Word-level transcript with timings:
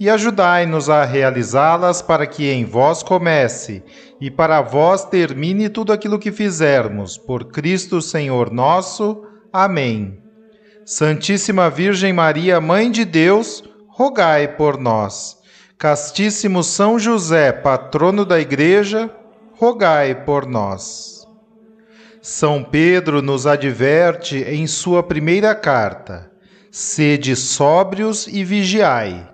e 0.00 0.08
ajudai-nos 0.08 0.88
a 0.88 1.04
realizá-las 1.04 2.00
para 2.00 2.26
que 2.26 2.50
em 2.50 2.64
vós 2.64 3.02
comece 3.02 3.82
e 4.18 4.30
para 4.30 4.62
vós 4.62 5.04
termine 5.04 5.68
tudo 5.68 5.92
aquilo 5.92 6.18
que 6.18 6.32
fizermos. 6.32 7.18
Por 7.18 7.44
Cristo 7.52 8.00
Senhor 8.00 8.50
nosso. 8.50 9.22
Amém. 9.52 10.18
Santíssima 10.86 11.68
Virgem 11.68 12.14
Maria, 12.14 12.62
Mãe 12.62 12.90
de 12.90 13.04
Deus, 13.04 13.62
rogai 13.88 14.48
por 14.48 14.78
nós. 14.78 15.36
Castíssimo 15.76 16.64
São 16.64 16.98
José, 16.98 17.52
patrono 17.52 18.24
da 18.24 18.40
Igreja, 18.40 19.10
rogai 19.52 20.24
por 20.24 20.46
nós. 20.46 21.26
São 22.22 22.64
Pedro 22.64 23.20
nos 23.20 23.46
adverte 23.46 24.38
em 24.38 24.66
sua 24.66 25.02
primeira 25.02 25.54
carta: 25.54 26.30
sede 26.70 27.36
sóbrios 27.36 28.26
e 28.26 28.42
vigiai 28.44 29.30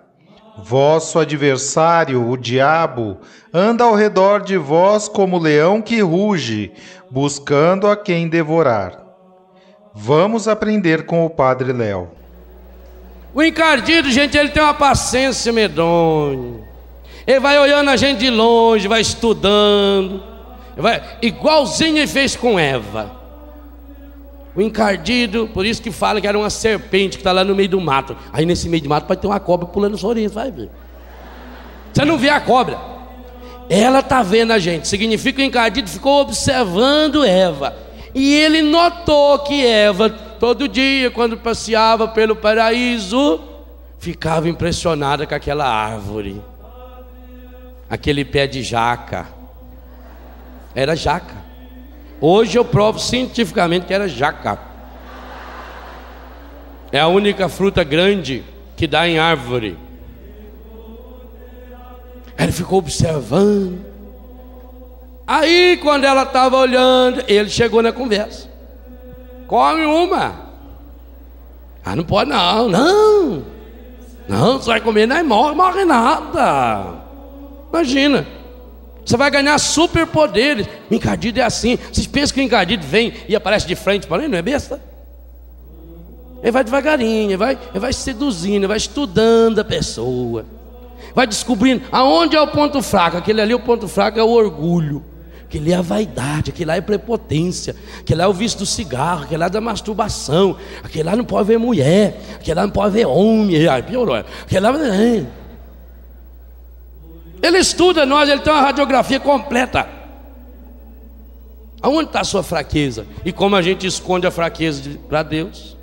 Vosso 0.59 1.19
adversário, 1.19 2.29
o 2.29 2.37
diabo, 2.37 3.19
anda 3.53 3.85
ao 3.85 3.95
redor 3.95 4.43
de 4.43 4.57
vós 4.57 5.07
como 5.07 5.39
leão 5.39 5.83
que 5.83 6.01
ruge, 6.01 6.73
buscando 7.11 7.87
a 7.87 7.97
quem 7.97 8.29
devorar. 8.29 8.99
Vamos 9.95 10.49
aprender 10.49 11.05
com 11.05 11.25
o 11.25 11.31
Padre 11.31 11.73
Léo. 11.73 12.11
O 13.35 13.43
encardido, 13.43 14.11
gente, 14.11 14.37
ele 14.37 14.49
tem 14.49 14.63
uma 14.63 14.73
paciência 14.73 15.53
medonha. 15.53 16.65
Ele 17.27 17.41
vai 17.41 17.59
olhando 17.59 17.91
a 17.91 17.97
gente 17.97 18.21
de 18.21 18.31
longe, 18.31 18.89
vai 18.89 19.03
estudando. 19.03 20.23
Vai, 20.77 21.03
igualzinho 21.21 21.99
ele 21.99 22.07
fez 22.07 22.35
com 22.35 22.59
Eva. 22.59 23.11
O 24.57 24.63
encardido, 24.63 25.49
por 25.53 25.67
isso 25.67 25.83
que 25.83 25.91
fala 25.91 26.19
que 26.19 26.27
era 26.27 26.39
uma 26.39 26.49
serpente 26.49 27.19
que 27.19 27.21
está 27.21 27.31
lá 27.31 27.45
no 27.45 27.55
meio 27.55 27.69
do 27.69 27.81
mato. 27.81 28.17
Aí 28.33 28.47
nesse 28.47 28.69
meio 28.71 28.83
do 28.83 28.89
mato 28.89 29.07
pode 29.07 29.21
ter 29.21 29.27
uma 29.27 29.39
cobra 29.39 29.67
pulando 29.67 30.03
orelha, 30.07 30.31
vai 30.31 30.51
ver. 30.51 30.71
Você 31.93 32.05
não 32.07 32.17
vê 32.17 32.31
a 32.31 32.41
cobra. 32.41 32.79
Ela 33.69 34.01
está 34.01 34.23
vendo 34.23 34.53
a 34.53 34.59
gente. 34.59 34.89
Significa 34.89 35.37
que 35.37 35.43
o 35.43 35.47
encardido 35.47 35.91
ficou 35.91 36.23
observando 36.23 37.25
Eva. 37.25 37.77
E 38.15 38.33
ele 38.33 38.63
notou 38.63 39.41
que 39.41 39.67
Eva, 39.67 40.09
todo 40.09 40.67
dia, 40.69 41.11
quando 41.11 41.37
passeava 41.37 42.09
pelo 42.09 42.35
paraíso, 42.35 43.41
ficava 43.99 44.49
impressionada 44.49 45.27
com 45.27 45.35
aquela 45.35 45.69
árvore. 45.69 46.41
Aquele 47.91 48.25
pé 48.25 48.47
de 48.47 48.63
jaca. 48.63 49.27
Era 50.75 50.97
jaca. 50.97 51.46
Hoje 52.21 52.59
eu 52.59 52.65
provo 52.65 52.99
cientificamente 52.99 53.87
que 53.87 53.95
era 53.95 54.09
jaca. 54.09 54.59
É 56.91 57.01
a 57.01 57.09
única 57.09 57.49
fruta 57.49 57.85
grande 57.85 58.45
que 58.77 58.87
dá 58.87 59.07
em 59.09 59.19
árvore. 59.19 59.77
Ele 62.39 62.53
ficou 62.53 62.79
observando. 62.79 63.85
Aí, 65.27 65.79
quando 65.83 66.05
ela 66.05 66.23
estava 66.23 66.57
olhando, 66.57 67.25
ele 67.27 67.51
chegou 67.51 67.83
na 67.83 67.93
conversa. 67.93 68.49
Come 69.49 69.85
uma. 69.85 70.47
Ah, 71.85 71.97
não 71.97 72.05
pode 72.05 72.31
não, 72.31 72.69
não. 72.69 73.45
Não, 74.29 74.59
você 74.59 74.71
vai 74.71 74.81
comer, 74.81 75.07
não 75.07 75.25
morre, 75.25 75.55
morre 75.55 75.85
nada. 75.85 76.95
Imagina. 77.73 78.27
Você 79.07 79.17
vai 79.17 79.31
ganhar 79.31 79.57
superpoderes. 79.59 80.67
Encardido 80.91 81.39
é 81.39 81.45
assim. 81.45 81.79
Vocês 81.93 82.09
pensam 82.09 82.35
que 82.35 82.41
o 82.41 82.43
encardido 82.43 82.85
vem 82.85 83.13
e 83.29 83.37
aparece 83.37 83.65
de 83.65 83.77
frente 83.77 84.05
para 84.05 84.25
ele? 84.25 84.33
Não 84.33 84.39
é 84.39 84.43
besta? 84.43 84.81
Ele 86.43 86.51
vai 86.51 86.65
devagarinho, 86.65 87.31
ele 87.31 87.37
vai, 87.37 87.59
ele 87.71 87.79
vai 87.79 87.93
seduzindo, 87.93 88.57
ele 88.57 88.67
vai 88.67 88.77
estudando 88.77 89.61
a 89.61 89.65
pessoa. 89.65 90.45
Vai 91.15 91.27
descobrindo 91.27 91.85
aonde 91.93 92.37
é 92.37 92.41
o 92.41 92.49
ponto 92.49 92.83
fraco. 92.83 93.17
Aquele 93.17 93.41
ali, 93.41 93.55
o 93.55 93.61
ponto 93.61 93.87
fraco 93.87 94.19
é 94.19 94.23
o 94.23 94.29
orgulho. 94.29 95.03
Aquele 95.45 95.71
é 95.71 95.77
a 95.77 95.83
vaidade, 95.83 96.51
aquele 96.51 96.67
lá 96.67 96.77
é 96.77 96.81
prepotência, 96.81 97.77
aquele 98.01 98.19
lá 98.19 98.25
é 98.25 98.29
o 98.29 98.33
vício 98.33 98.59
do 98.59 98.67
cigarro, 98.67 99.23
aquele 99.23 99.39
lá 99.39 99.47
é 99.47 99.51
da 99.51 99.61
masturbação, 99.61 100.57
aquele 100.83 101.05
lá 101.05 101.15
não 101.15 101.25
pode 101.25 101.47
ver 101.47 101.57
mulher, 101.57 102.21
aquele 102.35 102.57
lá 102.57 102.63
não 102.63 102.73
pode 102.73 102.93
ver 102.93 103.07
homem, 103.07 103.69
aí 103.69 103.83
piorou. 103.83 104.17
Aquele 104.17 104.61
lá. 104.61 104.71
É. 104.85 105.46
Ele 107.43 107.59
estuda 107.59 108.07
nós, 108.07 108.29
ele 108.29 108.41
tem 108.41 108.53
uma 108.53 108.63
radiografia 108.63 109.21
completa. 109.21 109.89
Aonde 111.81 112.09
está 112.09 112.21
a 112.21 112.25
sua 112.25 112.43
fraqueza? 112.43 113.07
E 113.25 113.33
como 113.33 113.55
a 113.55 113.63
gente 113.63 113.87
esconde 113.87 114.27
a 114.27 114.31
fraqueza 114.31 114.99
para 115.09 115.23
Deus? 115.23 115.77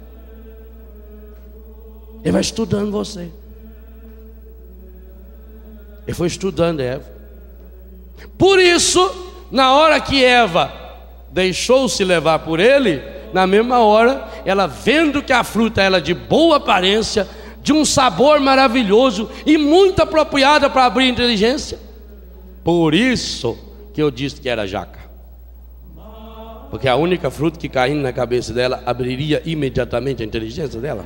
Ele 2.24 2.32
vai 2.32 2.42
estudando 2.42 2.92
você. 2.92 3.32
Ele 6.06 6.14
foi 6.14 6.28
estudando 6.28 6.80
Eva. 6.80 7.06
Por 8.38 8.60
isso, 8.60 9.46
na 9.52 9.74
hora 9.74 10.00
que 10.00 10.24
Eva 10.24 10.72
deixou-se 11.32 12.04
levar 12.04 12.40
por 12.40 12.60
ele, 12.60 13.02
na 13.34 13.48
mesma 13.48 13.80
hora, 13.80 14.28
ela 14.46 14.68
vendo 14.68 15.24
que 15.24 15.34
a 15.34 15.44
fruta 15.44 15.82
era 15.82 16.00
de 16.00 16.14
boa 16.14 16.58
aparência, 16.58 17.28
de 17.64 17.72
um 17.72 17.86
sabor 17.86 18.40
maravilhoso 18.42 19.30
e 19.46 19.58
muito 19.58 20.02
apropriada 20.02 20.70
para 20.70 20.86
abrir 20.86 21.08
inteligência. 21.08 21.80
Por 22.64 22.94
isso 22.94 23.58
que 23.94 24.02
eu 24.02 24.12
disse 24.12 24.40
que 24.40 24.50
era 24.50 24.68
jaca. 24.68 25.00
Porque 26.70 26.88
a 26.88 26.96
única 26.96 27.32
fruta 27.32 27.58
que 27.60 27.70
caindo 27.70 28.02
na 28.02 28.12
cabeça 28.12 28.52
dela 28.52 28.84
abriria 28.86 29.42
imediatamente 29.46 30.22
a 30.22 30.26
inteligência 30.26 30.80
dela. 30.80 31.06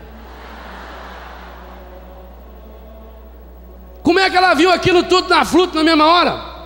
Como 4.02 4.20
é 4.20 4.30
que 4.30 4.38
ela 4.38 4.54
viu 4.54 4.72
aquilo 4.72 5.04
tudo 5.04 5.28
na 5.28 5.44
fruta 5.44 5.76
na 5.76 5.84
mesma 5.84 6.06
hora? 6.06 6.58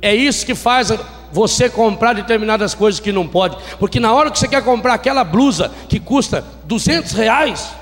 É 0.00 0.14
isso 0.14 0.44
que 0.46 0.54
faz 0.54 0.90
você 1.30 1.68
comprar 1.68 2.14
determinadas 2.14 2.74
coisas 2.74 2.98
que 2.98 3.12
não 3.12 3.28
pode. 3.28 3.56
Porque 3.78 4.00
na 4.00 4.12
hora 4.12 4.30
que 4.30 4.38
você 4.38 4.48
quer 4.48 4.64
comprar 4.64 4.94
aquela 4.94 5.22
blusa 5.22 5.70
que 5.88 6.00
custa 6.00 6.44
200 6.64 7.12
reais, 7.12 7.74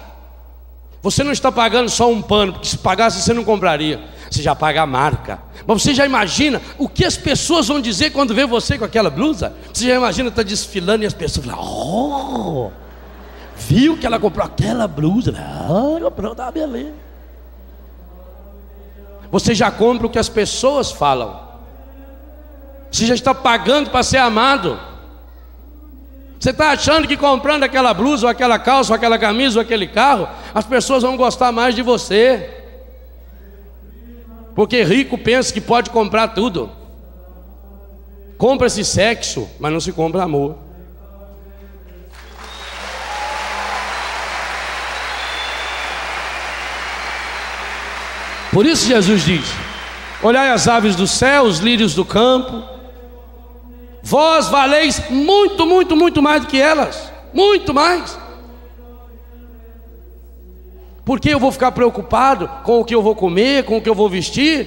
você 1.02 1.24
não 1.24 1.32
está 1.32 1.50
pagando 1.50 1.88
só 1.88 2.10
um 2.10 2.20
pano, 2.20 2.52
porque 2.52 2.68
se 2.68 2.78
pagasse 2.78 3.22
você 3.22 3.32
não 3.32 3.44
compraria. 3.44 4.00
Você 4.30 4.42
já 4.42 4.54
paga 4.54 4.82
a 4.82 4.86
marca. 4.86 5.40
Mas 5.66 5.82
você 5.82 5.92
já 5.92 6.06
imagina 6.06 6.60
o 6.78 6.88
que 6.88 7.04
as 7.04 7.16
pessoas 7.16 7.66
vão 7.66 7.80
dizer 7.80 8.10
quando 8.10 8.34
vê 8.34 8.46
você 8.46 8.78
com 8.78 8.84
aquela 8.84 9.10
blusa? 9.10 9.52
Você 9.72 9.88
já 9.88 9.96
imagina 9.96 10.28
estar 10.28 10.42
tá 10.42 10.48
desfilando 10.48 11.02
e 11.02 11.06
as 11.06 11.12
pessoas 11.12 11.47
falam, 11.47 11.60
oh, 11.60 12.70
viu 13.56 13.97
que 13.97 14.06
ela 14.06 14.20
comprou 14.20 14.47
aquela 14.47 14.86
blusa? 14.86 15.34
Ah, 15.36 15.98
comprou, 16.00 16.34
tá 16.34 16.50
beleza. 16.50 16.92
Você 19.32 19.54
já 19.54 19.70
compra 19.70 20.06
o 20.06 20.10
que 20.10 20.18
as 20.18 20.28
pessoas 20.28 20.92
falam. 20.92 21.48
Você 22.91 23.06
já 23.06 23.14
está 23.14 23.34
pagando 23.34 23.91
para 23.91 24.03
ser 24.03 24.18
amado. 24.18 24.78
Você 26.41 26.51
está 26.51 26.71
achando 26.71 27.07
que 27.07 27.19
comprando 27.19 27.65
aquela 27.65 27.92
blusa, 27.92 28.25
ou 28.25 28.31
aquela 28.31 28.59
calça, 28.59 28.92
ou 28.92 28.97
aquela 28.97 29.19
camisa, 29.19 29.59
ou 29.59 29.63
aquele 29.63 29.87
carro, 29.87 30.27
as 30.54 30.65
pessoas 30.65 31.03
vão 31.03 31.15
gostar 31.15 31.53
mais 31.53 31.75
de 31.75 31.83
você. 31.83 32.48
Porque 34.54 34.83
rico 34.83 35.19
pensa 35.19 35.53
que 35.53 35.60
pode 35.60 35.91
comprar 35.91 36.28
tudo. 36.28 36.71
Compra-se 38.39 38.83
sexo, 38.87 39.51
mas 39.60 39.71
não 39.71 39.81
se 39.81 39.92
compra 39.92 40.22
amor. 40.22 40.57
Por 48.51 48.65
isso 48.65 48.87
Jesus 48.87 49.27
diz: 49.27 49.45
Olhai 50.22 50.51
as 50.51 50.66
aves 50.66 50.97
do 50.97 51.07
céu, 51.07 51.42
os 51.42 51.59
lírios 51.59 51.95
do 51.95 52.04
campo, 52.04 52.65
Vós 54.10 54.48
valeis 54.48 55.09
muito, 55.09 55.65
muito, 55.65 55.95
muito 55.95 56.21
mais 56.21 56.42
do 56.42 56.48
que 56.48 56.60
elas. 56.60 57.12
Muito 57.33 57.72
mais. 57.72 58.18
Por 61.04 61.21
que 61.21 61.28
eu 61.28 61.39
vou 61.39 61.53
ficar 61.53 61.71
preocupado 61.71 62.51
com 62.65 62.80
o 62.80 62.84
que 62.84 62.92
eu 62.92 63.03
vou 63.04 63.15
comer, 63.15 63.62
com 63.62 63.77
o 63.77 63.80
que 63.80 63.89
eu 63.89 63.95
vou 63.95 64.09
vestir? 64.09 64.66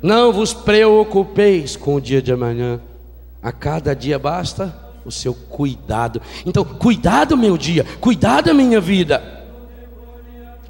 Não 0.00 0.32
vos 0.32 0.54
preocupeis 0.54 1.76
com 1.76 1.96
o 1.96 2.00
dia 2.00 2.22
de 2.22 2.32
amanhã. 2.32 2.80
A 3.42 3.52
cada 3.52 3.94
dia 3.94 4.18
basta 4.18 4.74
o 5.04 5.12
seu 5.12 5.34
cuidado. 5.34 6.22
Então, 6.46 6.64
cuidado 6.64 7.36
meu 7.36 7.58
dia, 7.58 7.84
cuidado 8.00 8.54
minha 8.54 8.80
vida. 8.80 9.44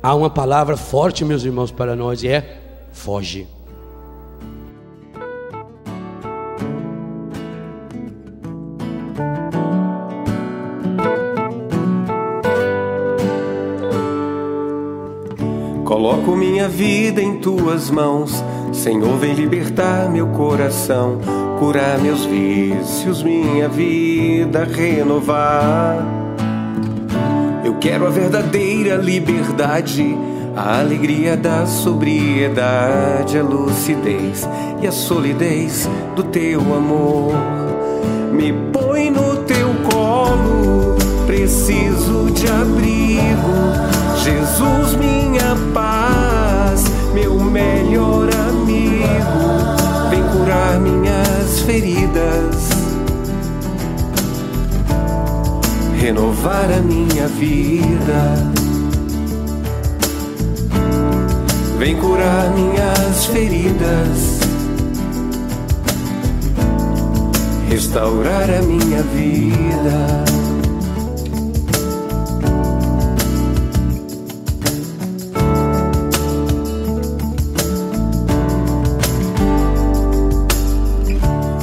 Há 0.03 0.17
uma 0.17 0.31
palavra 0.31 0.76
forte, 0.76 1.25
meus 1.25 1.44
irmãos, 1.44 1.71
para 1.71 1.94
nós 1.94 2.25
e 2.25 2.29
é 2.29 2.61
foge. 2.93 3.47
Coloco 16.20 16.37
minha 16.37 16.69
vida 16.69 17.22
em 17.22 17.37
tuas 17.37 17.90
mãos, 17.90 18.44
Senhor, 18.75 19.17
vem 19.17 19.32
libertar 19.32 20.11
meu 20.11 20.26
coração, 20.26 21.19
curar 21.58 21.99
meus 21.99 22.26
vícios, 22.26 23.22
minha 23.22 23.67
vida 23.69 24.64
renovar. 24.64 26.05
Eu 27.64 27.75
quero 27.76 28.06
a 28.06 28.11
verdadeira 28.11 28.96
liberdade, 28.96 30.14
a 30.55 30.81
alegria 30.81 31.38
da 31.38 31.64
sobriedade, 31.64 33.38
a 33.38 33.43
lucidez 33.43 34.46
e 34.82 34.87
a 34.87 34.93
solidez 34.93 35.88
do 36.14 36.25
teu 36.25 36.61
amor. 36.61 37.32
Me 38.31 38.52
põe 38.70 39.11
no 39.11 39.37
teu 39.44 39.69
colo, 39.90 40.96
preciso 41.26 42.31
de 42.31 42.46
abrigo 42.46 43.70
Jesus, 44.23 44.96
minha 44.96 45.19
renovar 56.00 56.73
a 56.73 56.81
minha 56.81 57.29
vida. 57.29 58.52
Vem 61.79 61.94
curar 61.97 62.50
minhas 62.55 63.26
feridas, 63.26 64.41
restaurar 67.69 68.49
a 68.50 68.62
minha 68.62 69.02
vida. 69.02 70.25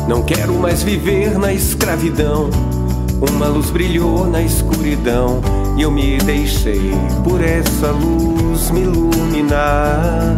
Não 0.07 0.21
quero 0.23 0.53
mais 0.53 0.83
viver 0.83 1.37
na 1.39 1.51
escravidão. 1.51 2.76
Uma 3.19 3.47
luz 3.47 3.71
brilhou 3.71 4.27
na 4.27 4.43
escuridão 4.43 5.41
e 5.75 5.81
eu 5.81 5.89
me 5.89 6.19
deixei 6.19 6.91
por 7.23 7.41
essa 7.43 7.91
luz 7.91 8.69
me 8.69 8.81
iluminar. 8.81 10.37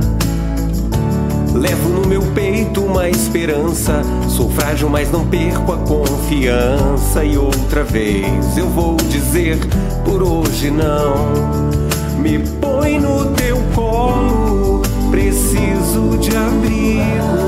Levo 1.53 1.89
no 1.89 2.07
meu 2.07 2.21
peito 2.33 2.81
uma 2.81 3.09
esperança. 3.09 4.01
Sou 4.29 4.49
frágil, 4.49 4.89
mas 4.89 5.11
não 5.11 5.25
perco 5.25 5.73
a 5.73 5.77
confiança. 5.77 7.23
E 7.25 7.37
outra 7.37 7.83
vez 7.83 8.57
eu 8.57 8.69
vou 8.69 8.95
dizer: 8.95 9.59
por 10.05 10.23
hoje 10.23 10.71
não. 10.71 11.69
Me 12.17 12.39
põe 12.61 12.99
no 12.99 13.25
teu 13.33 13.57
colo, 13.73 14.81
preciso 15.11 16.17
de 16.17 16.35
abrigo. 16.35 17.38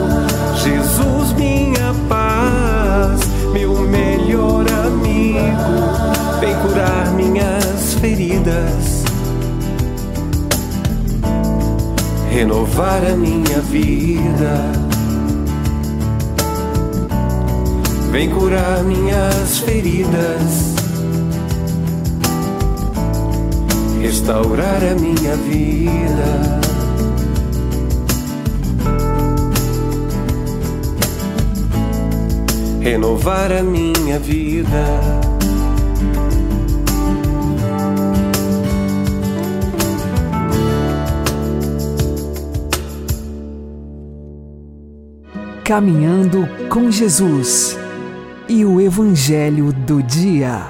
Curar 6.62 7.12
minhas 7.14 7.94
feridas, 7.96 9.04
renovar 12.32 13.06
a 13.06 13.16
minha 13.16 13.60
vida. 13.62 14.72
Vem 18.12 18.30
curar 18.30 18.84
minhas 18.84 19.60
feridas, 19.60 20.76
restaurar 24.02 24.84
a 24.84 24.96
minha 24.96 25.36
vida. 25.36 26.62
renovar 32.82 33.52
a 33.54 33.62
minha 33.62 34.18
vida. 34.20 35.31
Caminhando 45.72 46.46
com 46.68 46.92
Jesus 46.92 47.78
e 48.50 48.66
o 48.66 48.82
Evangelho 48.82 49.72
do 49.72 50.04
Dia. 50.04 50.70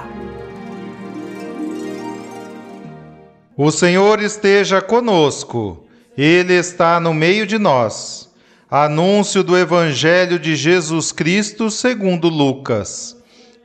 O 3.57 3.71
Senhor 3.71 4.21
esteja 4.21 4.79
conosco, 4.79 5.87
Ele 6.15 6.53
está 6.53 6.99
no 6.99 7.15
meio 7.15 7.47
de 7.47 7.57
nós. 7.57 8.29
Anúncio 8.69 9.43
do 9.43 9.57
Evangelho 9.57 10.37
de 10.37 10.55
Jesus 10.55 11.11
Cristo 11.11 11.71
segundo 11.71 12.29
Lucas. 12.29 13.17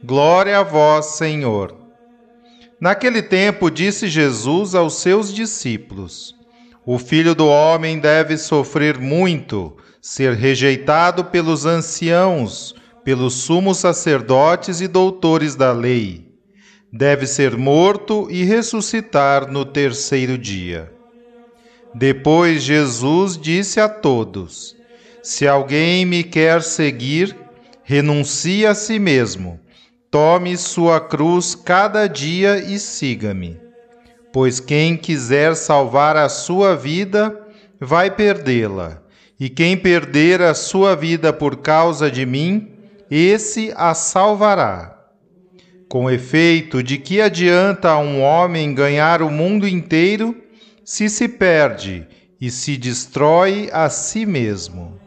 Glória 0.02 0.60
a 0.60 0.62
vós, 0.62 1.04
Senhor. 1.16 1.76
Naquele 2.80 3.20
tempo 3.20 3.70
disse 3.70 4.08
Jesus 4.08 4.74
aos 4.74 4.94
seus 5.02 5.34
discípulos: 5.34 6.34
O 6.86 6.98
filho 6.98 7.34
do 7.34 7.46
homem 7.46 7.98
deve 7.98 8.38
sofrer 8.38 8.98
muito, 8.98 9.76
ser 10.08 10.34
rejeitado 10.34 11.24
pelos 11.24 11.66
anciãos, 11.66 12.76
pelos 13.02 13.34
sumos 13.34 13.78
sacerdotes 13.78 14.80
e 14.80 14.86
doutores 14.86 15.56
da 15.56 15.72
lei. 15.72 16.28
Deve 16.92 17.26
ser 17.26 17.56
morto 17.56 18.28
e 18.30 18.44
ressuscitar 18.44 19.50
no 19.50 19.64
terceiro 19.64 20.38
dia. 20.38 20.92
Depois 21.92 22.62
Jesus 22.62 23.36
disse 23.36 23.80
a 23.80 23.88
todos: 23.88 24.76
se 25.24 25.44
alguém 25.44 26.06
me 26.06 26.22
quer 26.22 26.62
seguir, 26.62 27.36
renuncie 27.82 28.64
a 28.64 28.76
si 28.76 29.00
mesmo, 29.00 29.58
tome 30.08 30.56
sua 30.56 31.00
cruz 31.00 31.56
cada 31.56 32.06
dia 32.06 32.58
e 32.58 32.78
siga-me. 32.78 33.60
Pois 34.32 34.60
quem 34.60 34.96
quiser 34.96 35.56
salvar 35.56 36.16
a 36.16 36.28
sua 36.28 36.76
vida, 36.76 37.36
vai 37.80 38.08
perdê-la, 38.08 39.02
e 39.38 39.48
quem 39.48 39.76
perder 39.76 40.40
a 40.40 40.54
sua 40.54 40.96
vida 40.96 41.32
por 41.32 41.56
causa 41.56 42.10
de 42.10 42.24
mim, 42.24 42.70
esse 43.10 43.72
a 43.76 43.94
salvará. 43.94 44.96
Com 45.88 46.10
efeito, 46.10 46.82
de 46.82 46.98
que 46.98 47.20
adianta 47.20 47.90
a 47.90 47.98
um 47.98 48.20
homem 48.22 48.74
ganhar 48.74 49.22
o 49.22 49.30
mundo 49.30 49.68
inteiro 49.68 50.34
se 50.84 51.08
se 51.08 51.28
perde 51.28 52.06
e 52.40 52.50
se 52.50 52.76
destrói 52.76 53.68
a 53.72 53.88
si 53.88 54.26
mesmo? 54.26 54.98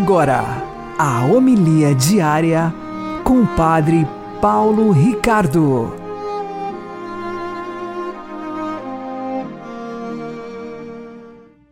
Agora, 0.00 0.44
a 0.96 1.24
homilia 1.24 1.92
diária 1.92 2.72
com 3.24 3.42
o 3.42 3.56
Padre 3.56 4.06
Paulo 4.40 4.92
Ricardo. 4.92 5.92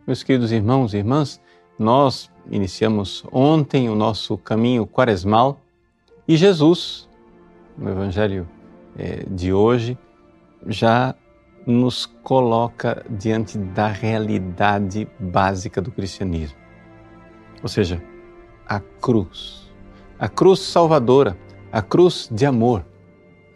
Meus 0.05 0.23
queridos 0.23 0.51
irmãos 0.51 0.93
e 0.93 0.97
irmãs, 0.97 1.39
nós 1.79 2.29
iniciamos 2.51 3.23
ontem 3.31 3.87
o 3.87 3.95
nosso 3.95 4.37
caminho 4.37 4.85
quaresmal 4.85 5.61
e 6.27 6.35
Jesus, 6.35 7.07
no 7.77 7.89
Evangelho 7.89 8.45
eh, 8.99 9.23
de 9.31 9.53
hoje, 9.53 9.97
já 10.67 11.15
nos 11.65 12.05
coloca 12.05 13.05
diante 13.09 13.57
da 13.57 13.87
realidade 13.87 15.07
básica 15.17 15.81
do 15.81 15.91
cristianismo. 15.91 16.57
Ou 17.63 17.69
seja, 17.69 18.03
a 18.67 18.79
cruz. 18.79 19.65
a 20.19 20.27
cruz 20.27 20.59
salvadora, 20.59 21.37
a 21.71 21.81
cruz 21.81 22.27
de 22.31 22.45
amor, 22.45 22.85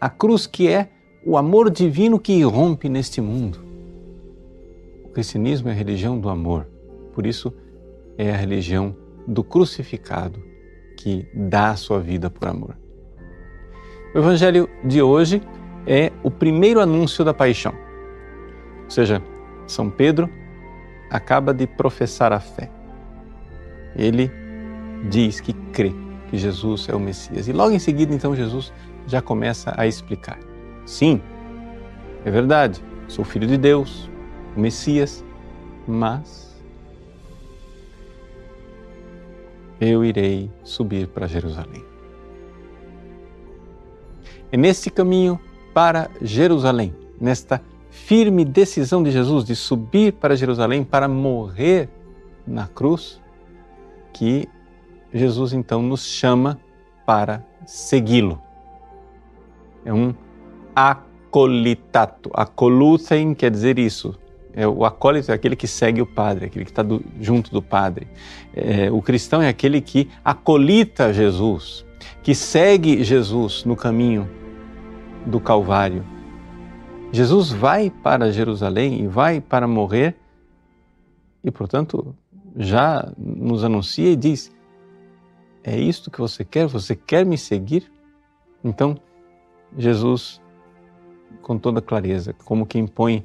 a 0.00 0.08
cruz 0.08 0.46
que 0.46 0.68
é 0.68 0.90
o 1.24 1.36
amor 1.36 1.70
divino 1.70 2.18
que 2.18 2.32
irrompe 2.32 2.88
neste 2.88 3.20
mundo. 3.20 3.58
O 5.04 5.08
cristianismo 5.08 5.68
é 5.68 5.72
a 5.72 5.74
religião 5.74 6.18
do 6.18 6.28
amor, 6.28 6.68
por 7.12 7.26
isso 7.26 7.52
é 8.16 8.30
a 8.32 8.36
religião 8.36 8.96
do 9.26 9.42
crucificado 9.42 10.40
que 10.96 11.26
dá 11.34 11.70
a 11.70 11.76
sua 11.76 11.98
vida 11.98 12.30
por 12.30 12.48
amor. 12.48 12.76
O 14.14 14.18
evangelho 14.18 14.68
de 14.84 15.02
hoje 15.02 15.42
é 15.86 16.12
o 16.22 16.30
primeiro 16.30 16.80
anúncio 16.80 17.24
da 17.24 17.34
paixão. 17.34 17.74
Ou 18.84 18.90
seja, 18.90 19.22
São 19.66 19.90
Pedro 19.90 20.28
acaba 21.10 21.52
de 21.52 21.66
professar 21.66 22.32
a 22.32 22.40
fé. 22.40 22.70
Ele 23.96 24.30
diz 25.08 25.40
que 25.40 25.52
crê 25.72 25.92
que 26.30 26.38
Jesus 26.38 26.88
é 26.88 26.94
o 26.94 27.00
Messias. 27.00 27.48
E 27.48 27.52
logo 27.52 27.74
em 27.74 27.78
seguida, 27.78 28.14
então, 28.14 28.34
Jesus 28.34 28.72
já 29.06 29.20
começa 29.20 29.74
a 29.76 29.86
explicar. 29.86 30.38
Sim, 30.86 31.20
é 32.24 32.30
verdade, 32.30 32.82
sou 33.08 33.24
filho 33.24 33.46
de 33.46 33.56
Deus, 33.56 34.08
o 34.56 34.60
Messias, 34.60 35.24
mas 35.86 36.52
eu 39.80 40.04
irei 40.04 40.50
subir 40.62 41.08
para 41.08 41.26
Jerusalém. 41.26 41.84
É 44.50 44.56
nesse 44.56 44.90
caminho 44.90 45.40
para 45.74 46.08
Jerusalém, 46.20 46.94
nesta 47.20 47.60
firme 47.90 48.44
decisão 48.44 49.02
de 49.02 49.10
Jesus 49.10 49.44
de 49.44 49.56
subir 49.56 50.12
para 50.14 50.36
Jerusalém 50.36 50.84
para 50.84 51.08
morrer 51.08 51.88
na 52.46 52.66
cruz, 52.66 53.20
que 54.12 54.48
Jesus 55.12 55.52
então 55.52 55.82
nos 55.82 56.06
chama 56.06 56.58
para 57.04 57.44
segui-lo. 57.66 58.40
É 59.84 59.92
um 59.92 60.14
acolitato. 60.74 62.30
Acolutem 62.34 63.34
quer 63.34 63.50
dizer 63.50 63.78
isso. 63.78 64.18
É, 64.54 64.66
o 64.66 64.84
acólito 64.84 65.30
é 65.30 65.34
aquele 65.34 65.56
que 65.56 65.66
segue 65.66 66.02
o 66.02 66.06
padre, 66.06 66.46
aquele 66.46 66.64
que 66.64 66.70
está 66.70 66.84
junto 67.20 67.50
do 67.50 67.62
padre. 67.62 68.06
É, 68.54 68.90
o 68.90 69.00
cristão 69.00 69.40
é 69.40 69.48
aquele 69.48 69.80
que 69.80 70.10
acolita 70.22 71.12
Jesus, 71.12 71.86
que 72.22 72.34
segue 72.34 73.02
Jesus 73.02 73.64
no 73.64 73.74
caminho 73.74 74.28
do 75.26 75.40
Calvário. 75.40 76.04
Jesus 77.10 77.50
vai 77.50 77.90
para 77.90 78.30
Jerusalém 78.30 79.02
e 79.02 79.06
vai 79.06 79.40
para 79.40 79.66
morrer 79.66 80.16
e, 81.42 81.50
portanto, 81.50 82.14
já 82.56 83.10
nos 83.16 83.64
anuncia 83.64 84.10
e 84.10 84.16
diz: 84.16 84.52
É 85.64 85.78
isto 85.78 86.10
que 86.10 86.20
você 86.20 86.44
quer? 86.44 86.66
Você 86.66 86.96
quer 86.96 87.24
me 87.24 87.38
seguir? 87.38 87.90
Então, 88.64 88.96
Jesus, 89.76 90.40
com 91.40 91.58
toda 91.58 91.80
clareza, 91.80 92.34
como 92.44 92.66
que 92.66 92.78
impõe 92.78 93.24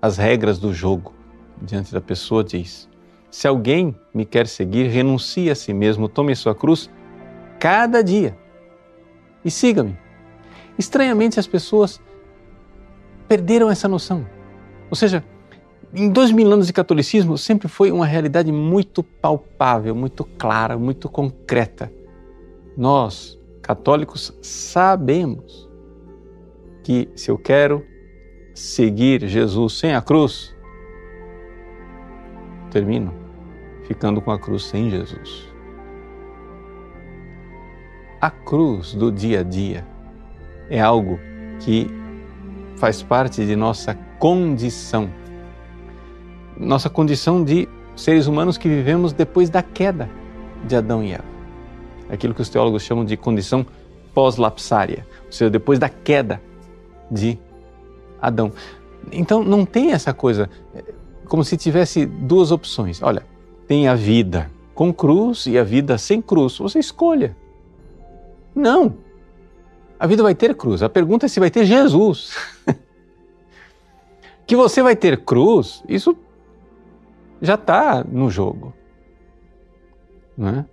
as 0.00 0.16
regras 0.18 0.58
do 0.58 0.72
jogo 0.72 1.12
diante 1.60 1.92
da 1.92 2.00
pessoa, 2.00 2.44
diz: 2.44 2.88
Se 3.30 3.48
alguém 3.48 3.98
me 4.12 4.24
quer 4.24 4.46
seguir, 4.46 4.88
renuncie 4.88 5.50
a 5.50 5.54
si 5.54 5.72
mesmo, 5.72 6.08
tome 6.08 6.34
sua 6.36 6.54
cruz 6.54 6.90
cada 7.58 8.02
dia 8.02 8.36
e 9.44 9.50
siga-me. 9.50 9.96
Estranhamente, 10.78 11.40
as 11.40 11.46
pessoas 11.46 12.00
perderam 13.26 13.70
essa 13.70 13.88
noção. 13.88 14.26
Ou 14.90 14.96
seja, 14.96 15.24
em 15.94 16.10
dois 16.10 16.32
mil 16.32 16.50
anos 16.52 16.66
de 16.66 16.72
catolicismo 16.72 17.38
sempre 17.38 17.68
foi 17.68 17.92
uma 17.92 18.04
realidade 18.04 18.50
muito 18.50 19.02
palpável, 19.02 19.94
muito 19.94 20.24
clara, 20.24 20.76
muito 20.76 21.08
concreta. 21.08 21.92
Nós, 22.76 23.38
católicos, 23.62 24.36
sabemos 24.42 25.68
que 26.82 27.08
se 27.14 27.30
eu 27.30 27.38
quero 27.38 27.84
seguir 28.54 29.26
Jesus 29.26 29.74
sem 29.74 29.94
a 29.94 30.02
cruz, 30.02 30.54
termino 32.70 33.14
ficando 33.86 34.20
com 34.20 34.30
a 34.30 34.38
cruz 34.38 34.64
sem 34.64 34.90
Jesus. 34.90 35.48
A 38.20 38.30
cruz 38.30 38.94
do 38.94 39.12
dia 39.12 39.40
a 39.40 39.42
dia 39.42 39.86
é 40.68 40.80
algo 40.80 41.20
que 41.60 41.86
faz 42.76 43.02
parte 43.02 43.44
de 43.46 43.54
nossa 43.54 43.94
condição. 44.18 45.08
Nossa 46.56 46.88
condição 46.88 47.42
de 47.42 47.68
seres 47.96 48.26
humanos 48.26 48.58
que 48.58 48.68
vivemos 48.68 49.12
depois 49.12 49.50
da 49.50 49.62
queda 49.62 50.08
de 50.66 50.76
Adão 50.76 51.02
e 51.02 51.12
Eva. 51.12 51.24
Aquilo 52.08 52.34
que 52.34 52.42
os 52.42 52.48
teólogos 52.48 52.82
chamam 52.82 53.04
de 53.04 53.16
condição 53.16 53.66
pós-lapsária, 54.12 55.06
ou 55.26 55.32
seja, 55.32 55.50
depois 55.50 55.78
da 55.78 55.88
queda 55.88 56.40
de 57.10 57.38
Adão. 58.20 58.52
Então 59.12 59.42
não 59.42 59.66
tem 59.66 59.92
essa 59.92 60.14
coisa 60.14 60.48
é, 60.74 60.84
como 61.26 61.44
se 61.44 61.56
tivesse 61.56 62.06
duas 62.06 62.50
opções. 62.50 63.02
Olha, 63.02 63.26
tem 63.66 63.88
a 63.88 63.94
vida 63.94 64.50
com 64.74 64.92
cruz 64.92 65.46
e 65.46 65.58
a 65.58 65.64
vida 65.64 65.98
sem 65.98 66.20
cruz. 66.22 66.58
Você 66.58 66.78
escolha. 66.78 67.36
Não. 68.54 68.94
A 69.98 70.06
vida 70.06 70.22
vai 70.22 70.34
ter 70.34 70.54
cruz. 70.54 70.82
A 70.82 70.88
pergunta 70.88 71.26
é 71.26 71.28
se 71.28 71.40
vai 71.40 71.50
ter 71.50 71.64
Jesus. 71.64 72.36
que 74.46 74.54
você 74.54 74.82
vai 74.82 74.94
ter 74.94 75.24
cruz, 75.24 75.82
isso 75.88 76.16
já 77.44 77.54
está 77.54 78.04
no 78.04 78.30
jogo. 78.30 78.72
Não 80.36 80.48
é? 80.48 80.64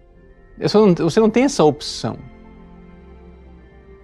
Você 0.67 1.19
não 1.19 1.29
tem 1.29 1.43
essa 1.43 1.63
opção. 1.63 2.17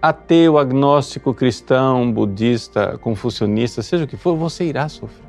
Ateu, 0.00 0.58
agnóstico, 0.58 1.34
cristão, 1.34 2.12
budista, 2.12 2.96
confucionista, 2.98 3.82
seja 3.82 4.04
o 4.04 4.06
que 4.06 4.16
for, 4.16 4.36
você 4.36 4.64
irá 4.64 4.88
sofrer. 4.88 5.26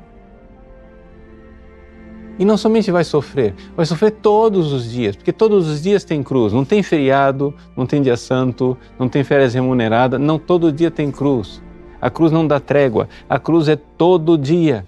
E 2.38 2.44
não 2.44 2.56
somente 2.56 2.90
vai 2.90 3.04
sofrer, 3.04 3.54
vai 3.76 3.84
sofrer 3.84 4.12
todos 4.12 4.72
os 4.72 4.90
dias, 4.90 5.14
porque 5.14 5.32
todos 5.32 5.68
os 5.68 5.82
dias 5.82 6.04
tem 6.04 6.22
cruz. 6.22 6.52
Não 6.52 6.64
tem 6.64 6.82
feriado, 6.82 7.54
não 7.76 7.84
tem 7.84 8.00
dia 8.00 8.16
santo, 8.16 8.78
não 8.98 9.08
tem 9.08 9.22
férias 9.22 9.52
remunerada, 9.52 10.18
não 10.18 10.38
todo 10.38 10.72
dia 10.72 10.90
tem 10.90 11.10
cruz. 11.10 11.62
A 12.00 12.08
cruz 12.08 12.32
não 12.32 12.46
dá 12.46 12.58
trégua, 12.58 13.08
a 13.28 13.38
cruz 13.38 13.68
é 13.68 13.76
todo 13.76 14.38
dia. 14.38 14.86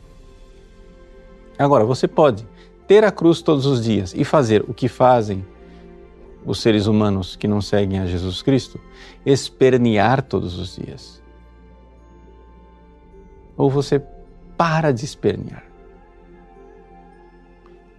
Agora, 1.63 1.85
você 1.85 2.09
pode 2.09 2.47
ter 2.87 3.05
a 3.05 3.11
cruz 3.11 3.43
todos 3.43 3.67
os 3.67 3.85
dias 3.85 4.15
e 4.15 4.25
fazer 4.25 4.65
o 4.69 4.75
que 4.75 4.89
fazem 4.89 5.45
os 6.45 6.61
seres 6.61 6.87
humanos 6.87 7.37
que 7.37 7.47
não 7.47 7.61
seguem 7.61 7.99
a 8.01 8.07
Jesus 8.07 8.43
Cristo, 8.43 8.81
espernear 9.25 10.23
todos 10.23 10.59
os 10.59 10.77
dias. 10.77 11.23
Ou 13.57 13.71
você 13.71 14.03
para 14.57 14.93
de 14.93 15.05
espernear 15.05 15.73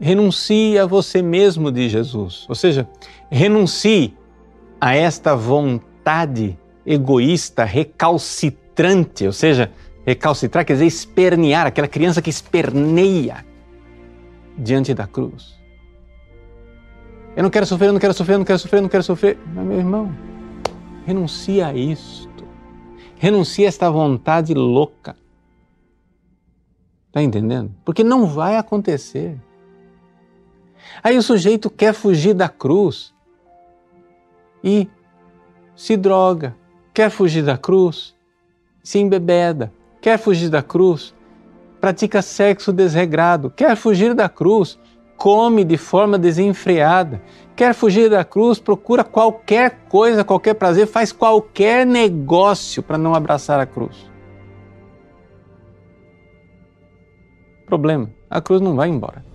renuncie 0.04 0.78
a 0.78 0.86
você 0.86 1.22
mesmo, 1.22 1.72
de 1.72 1.88
Jesus. 1.88 2.46
Ou 2.50 2.56
seja, 2.56 2.88
renuncie 3.32 4.14
a 4.80 4.94
esta 4.94 5.34
vontade 5.34 6.60
egoísta, 6.86 7.64
recalcitrante, 7.64 9.26
ou 9.26 9.32
seja, 9.32 9.72
recalcitrar 10.06 10.66
quer 10.66 10.74
dizer 10.74 10.86
espernear, 10.86 11.68
aquela 11.68 11.88
criança 11.88 12.22
que 12.22 12.30
esperneia 12.30 13.46
diante 14.58 14.94
da 14.94 15.08
cruz. 15.08 15.60
Eu 17.36 17.44
não 17.44 17.50
quero 17.50 17.66
sofrer, 17.66 17.88
eu 17.88 17.94
não 17.94 18.00
quero 18.00 18.14
sofrer, 18.14 18.36
eu 18.36 18.40
não 18.40 18.46
quero 18.46 18.60
sofrer, 18.60 18.78
eu 18.78 18.82
não 18.84 18.90
quero 18.90 19.04
sofrer. 19.04 19.40
Mas, 19.54 19.66
meu 19.66 19.78
irmão, 19.78 20.16
renuncia 21.06 21.68
a 21.68 21.74
isto. 21.74 22.46
Renuncia 23.18 23.68
a 23.68 23.70
esta 23.70 23.90
vontade 23.90 24.54
louca. 24.54 25.16
Está 27.08 27.22
entendendo? 27.22 27.72
Porque 27.84 28.04
não 28.04 28.28
vai 28.28 28.58
acontecer. 28.58 29.40
Aí 31.02 31.18
o 31.18 31.24
sujeito 31.24 31.70
quer 31.70 31.94
fugir 31.94 32.34
da 32.34 32.50
cruz 32.50 33.14
e 34.64 34.88
se 35.76 35.98
droga, 35.98 36.56
quer 36.94 37.10
fugir 37.10 37.44
da 37.44 37.58
cruz, 37.58 38.16
se 38.84 39.00
embebeda, 39.00 39.74
quer 40.02 40.18
fugir 40.18 40.50
da 40.50 40.62
cruz, 40.62 41.16
pratica 41.84 42.22
sexo 42.22 42.72
desregrado, 42.72 43.50
quer 43.50 43.76
fugir 43.76 44.14
da 44.14 44.30
cruz, 44.30 44.80
come 45.18 45.66
de 45.66 45.76
forma 45.76 46.18
desenfreada, 46.18 47.22
quer 47.58 47.74
fugir 47.74 48.10
da 48.10 48.24
cruz, 48.24 48.58
procura 48.58 49.04
qualquer 49.04 49.82
coisa, 49.90 50.24
qualquer 50.24 50.54
prazer, 50.54 50.88
faz 50.88 51.12
qualquer 51.12 51.86
negócio 51.86 52.82
para 52.82 52.98
não 52.98 53.14
abraçar 53.14 53.60
a 53.60 53.66
cruz. 53.66 54.10
Problema: 57.66 58.10
a 58.30 58.40
cruz 58.40 58.62
não 58.62 58.78
vai 58.78 58.88
embora. 58.88 59.26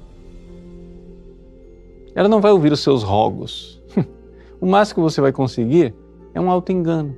Ela 2.14 2.30
não 2.30 2.40
vai 2.40 2.50
ouvir 2.50 2.72
os 2.72 2.80
seus 2.80 3.02
rogos. 3.02 3.78
o 4.58 4.64
máximo 4.64 5.04
que 5.04 5.12
você 5.12 5.20
vai 5.20 5.32
conseguir 5.32 5.94
é 6.32 6.40
um 6.40 6.50
auto-engano, 6.50 7.14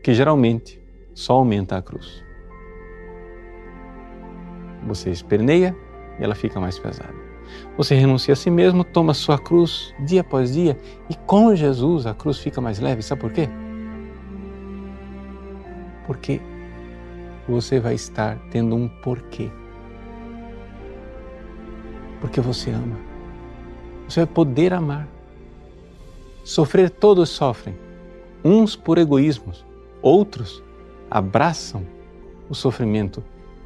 que 0.00 0.14
geralmente 0.14 0.80
só 1.12 1.32
aumenta 1.32 1.76
a 1.76 1.82
cruz. 1.82 2.22
Você 4.86 5.10
esperneia 5.10 5.76
e 6.18 6.24
ela 6.24 6.34
fica 6.34 6.60
mais 6.60 6.78
pesada. 6.78 7.14
Você 7.76 7.94
renuncia 7.94 8.32
a 8.32 8.36
si 8.36 8.50
mesmo, 8.50 8.84
toma 8.84 9.14
sua 9.14 9.38
cruz 9.38 9.94
dia 10.00 10.20
após 10.20 10.52
dia 10.52 10.78
e 11.08 11.14
com 11.14 11.54
Jesus 11.54 12.06
a 12.06 12.14
cruz 12.14 12.38
fica 12.38 12.60
mais 12.60 12.78
leve. 12.78 13.02
Sabe 13.02 13.20
por 13.20 13.32
quê? 13.32 13.48
Porque 16.06 16.40
você 17.48 17.80
vai 17.80 17.94
estar 17.94 18.38
tendo 18.50 18.74
um 18.74 18.88
porquê. 18.88 19.50
Porque 22.20 22.40
você 22.40 22.70
ama. 22.70 22.96
Você 24.08 24.20
vai 24.20 24.26
poder 24.26 24.72
amar. 24.72 25.08
Sofrer 26.44 26.90
todos 26.90 27.30
sofrem, 27.30 27.76
uns 28.44 28.74
por 28.74 28.98
egoísmos, 28.98 29.64
outros 30.02 30.62
abraçam 31.08 31.86
o 32.48 32.54
sofrimento 32.54 33.22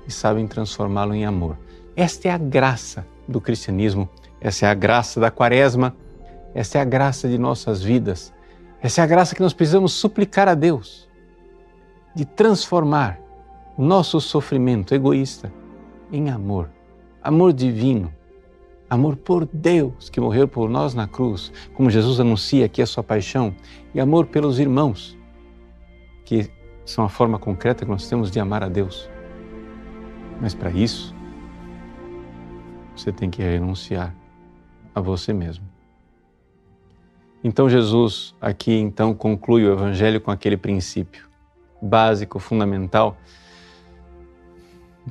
e 0.07 0.13
sabem 0.13 0.47
transformá-lo 0.47 1.15
em 1.15 1.25
amor. 1.25 1.59
Esta 1.95 2.29
é 2.29 2.31
a 2.31 2.39
graça 2.39 3.07
do 3.27 3.41
cristianismo, 3.41 4.09
essa 4.41 4.67
é 4.67 4.69
a 4.69 4.75
graça 4.75 5.19
da 5.19 5.31
quaresma, 5.31 5.97
essa 6.55 6.79
é 6.79 6.81
a 6.81 6.85
graça 6.85 7.29
de 7.29 7.39
nossas 7.39 7.83
vidas, 7.83 8.33
essa 8.81 9.01
é 9.01 9.05
a 9.05 9.07
graça 9.07 9.35
que 9.35 9.43
nós 9.43 9.53
precisamos 9.53 9.93
suplicar 9.93 10.49
a 10.49 10.55
Deus 10.55 11.07
de 12.15 12.25
transformar 12.25 13.21
o 13.77 13.83
nosso 13.83 14.21
sofrimento 14.23 14.95
egoísta 14.95 15.53
em 16.11 16.31
amor, 16.31 16.71
amor 17.23 17.53
divino, 17.53 18.11
amor 18.89 19.17
por 19.17 19.45
Deus 19.53 20.09
que 20.09 20.21
morreu 20.21 20.49
por 20.49 20.71
nós 20.71 20.95
na 20.95 21.07
cruz, 21.07 21.53
como 21.75 21.91
Jesus 21.91 22.19
anuncia 22.19 22.65
aqui 22.65 22.81
a 22.81 22.87
sua 22.87 23.03
paixão, 23.03 23.55
e 23.95 24.01
amor 24.01 24.27
pelos 24.27 24.59
irmãos, 24.59 25.17
que 26.25 26.51
são 26.87 27.05
a 27.05 27.09
forma 27.09 27.39
concreta 27.39 27.85
que 27.85 27.91
nós 27.91 28.09
temos 28.09 28.31
de 28.31 28.41
amar 28.41 28.63
a 28.63 28.69
Deus. 28.69 29.11
Mas 30.41 30.55
para 30.55 30.71
isso, 30.71 31.15
você 32.95 33.13
tem 33.13 33.31
que 33.31 33.43
renunciar 33.43 34.15
a 34.95 35.01
você 35.01 35.33
mesmo. 35.33 35.65
Então 37.45 37.69
Jesus 37.69 38.35
aqui 38.41 38.73
então 38.73 39.15
conclui 39.15 39.65
o 39.65 39.73
evangelho 39.73 40.21
com 40.21 40.31
aquele 40.31 40.57
princípio 40.57 41.27
básico, 41.81 42.39
fundamental, 42.39 43.17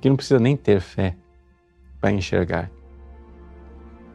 que 0.02 0.10
não 0.10 0.16
precisa 0.16 0.40
nem 0.40 0.58
ter 0.58 0.82
fé 0.82 1.16
para 2.02 2.12
enxergar. 2.12 2.70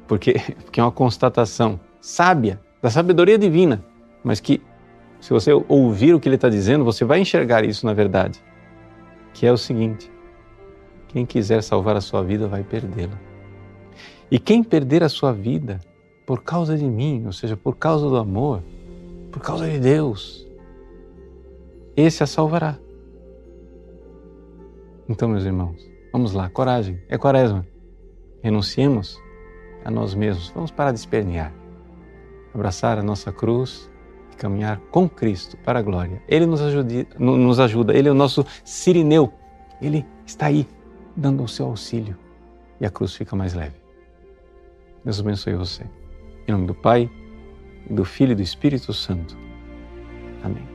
Porque, 0.07 0.35
porque 0.64 0.81
é 0.81 0.83
uma 0.83 0.93
constatação 0.93 1.81
sábia, 2.00 2.61
da 2.83 2.90
sabedoria 2.90 3.38
divina, 3.38 3.85
mas 4.25 4.40
que 4.40 4.62
se 5.21 5.33
você 5.33 5.52
ouvir 5.69 6.14
o 6.14 6.21
que 6.21 6.29
ele 6.29 6.37
está 6.37 6.49
dizendo, 6.49 6.85
você 6.85 7.05
vai 7.05 7.21
enxergar 7.21 7.64
isso 7.64 7.85
na 7.85 7.93
verdade, 7.93 8.43
que 9.35 9.47
é 9.47 9.52
o 9.52 9.57
seguinte: 9.57 10.11
quem 11.11 11.26
quiser 11.26 11.61
salvar 11.62 11.97
a 11.97 12.00
sua 12.00 12.23
vida 12.23 12.47
vai 12.47 12.62
perdê-la. 12.62 13.19
E 14.31 14.38
quem 14.38 14.62
perder 14.62 15.02
a 15.02 15.09
sua 15.09 15.33
vida 15.33 15.81
por 16.25 16.43
causa 16.43 16.79
de 16.79 16.85
mim, 16.85 17.25
ou 17.26 17.33
seja, 17.33 17.57
por 17.57 17.76
causa 17.76 18.09
do 18.09 18.17
amor, 18.17 18.62
por 19.33 19.43
causa 19.43 19.69
de 19.69 19.81
Deus, 19.81 20.47
esse 21.97 22.23
a 22.23 22.26
salvará. 22.26 22.79
Então, 25.09 25.29
meus 25.29 25.45
irmãos, 25.45 25.85
vamos 26.12 26.33
lá, 26.33 26.49
coragem, 26.49 27.02
é 27.09 27.19
quaresma. 27.19 27.67
Renunciemos 28.40 29.19
a 29.85 29.90
nós 29.90 30.14
mesmos, 30.14 30.50
vamos 30.55 30.71
parar 30.71 30.93
de 30.93 31.00
espernear, 31.00 31.52
abraçar 32.55 32.99
a 32.99 33.02
nossa 33.02 33.33
cruz 33.33 33.90
e 34.33 34.37
caminhar 34.37 34.79
com 34.93 35.09
Cristo 35.09 35.57
para 35.64 35.81
a 35.81 35.83
glória. 35.83 36.23
Ele 36.29 36.47
nos 36.47 36.61
ajuda, 36.61 37.07
nos 37.19 37.59
ajuda, 37.59 37.93
Ele 37.97 38.09
é 38.09 38.12
o 38.12 38.14
nosso 38.14 38.47
sirineu, 38.64 39.33
Ele 39.83 40.07
está 40.25 40.47
aí 40.47 40.69
dando 41.17 41.43
o 41.43 41.49
seu 41.49 41.67
auxílio 41.67 42.17
e 42.81 42.87
a 42.87 42.90
cruz 42.90 43.14
fica 43.14 43.37
mais 43.37 43.55
leve. 43.55 43.76
Deus 45.05 45.21
abençoe 45.21 45.55
você. 45.55 45.85
Em 46.47 46.52
nome 46.52 46.67
do 46.67 46.75
Pai, 46.75 47.11
do 47.88 48.05
Filho 48.05 48.33
e 48.33 48.35
do 48.35 48.43
Espírito 48.43 48.93
Santo. 48.93 49.37
Amém. 50.43 50.70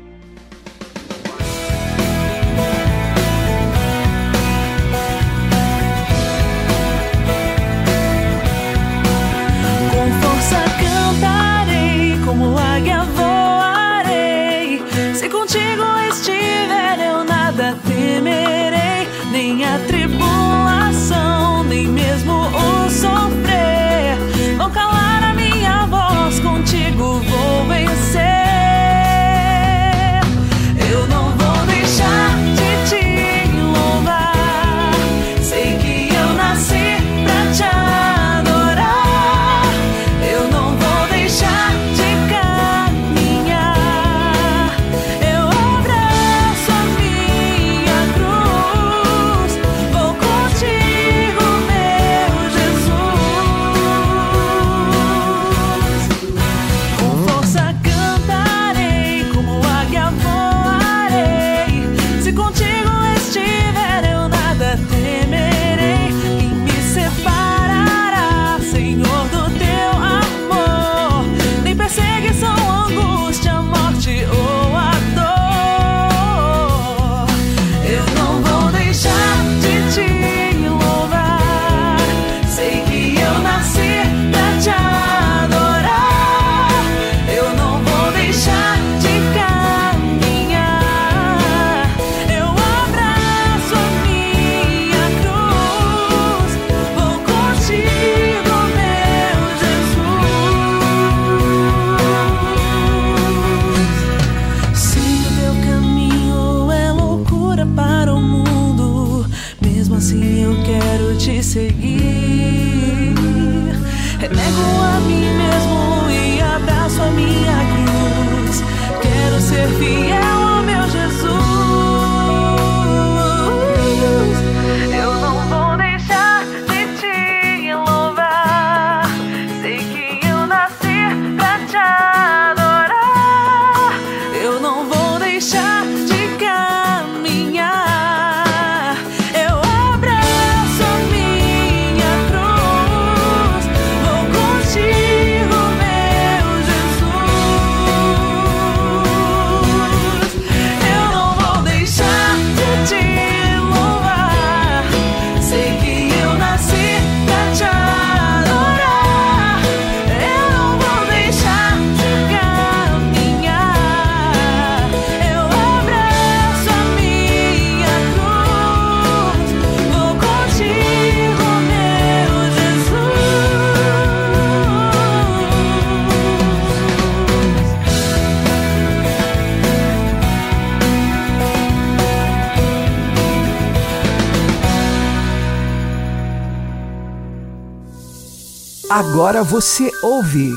Agora 189.15 189.43
você 189.43 189.89
ouve 190.03 190.51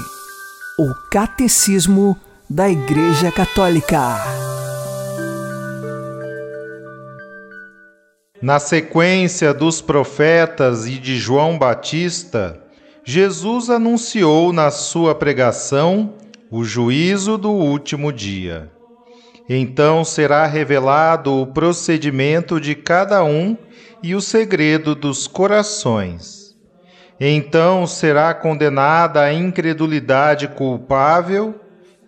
o 0.77 0.92
Catecismo 1.12 2.18
da 2.51 2.68
Igreja 2.68 3.31
Católica. 3.31 4.16
Na 8.42 8.59
sequência 8.59 9.55
dos 9.55 9.81
profetas 9.81 10.88
e 10.88 10.99
de 10.99 11.16
João 11.16 11.57
Batista, 11.57 12.61
Jesus 13.05 13.71
anunciou 13.71 14.53
na 14.53 14.73
sua 14.73 15.14
pregação 15.14 16.14
o 16.51 16.64
juízo 16.64 17.38
do 17.38 17.53
último 17.53 18.12
dia. 18.12 18.73
Então 19.49 20.05
será 20.05 20.47
revelado 20.47 21.33
o 21.33 21.47
procedimento 21.47 22.61
de 22.61 22.75
cada 22.75 23.23
um 23.23 23.57
e 24.03 24.16
o 24.16 24.21
segredo 24.21 24.97
dos 24.97 25.29
corações. 25.29 26.38
Então 27.20 27.87
será 27.87 28.33
condenada 28.33 29.22
a 29.22 29.33
incredulidade 29.33 30.46
culpável 30.48 31.61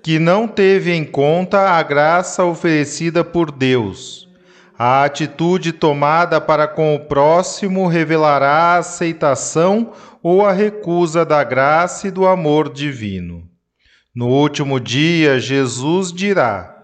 que 0.02 0.18
não 0.18 0.46
teve 0.46 0.92
em 0.92 1.04
conta 1.04 1.70
a 1.70 1.82
graça 1.82 2.44
oferecida 2.44 3.24
por 3.24 3.50
Deus. 3.50 4.28
A 4.78 5.04
atitude 5.04 5.72
tomada 5.72 6.40
para 6.40 6.66
com 6.66 6.94
o 6.94 7.00
próximo 7.00 7.86
revelará 7.86 8.48
a 8.48 8.78
aceitação 8.78 9.92
ou 10.22 10.46
a 10.46 10.52
recusa 10.52 11.24
da 11.24 11.44
graça 11.44 12.08
e 12.08 12.10
do 12.10 12.26
amor 12.26 12.72
divino. 12.72 13.42
No 14.14 14.28
último 14.28 14.80
dia, 14.80 15.38
Jesus 15.38 16.12
dirá: 16.12 16.74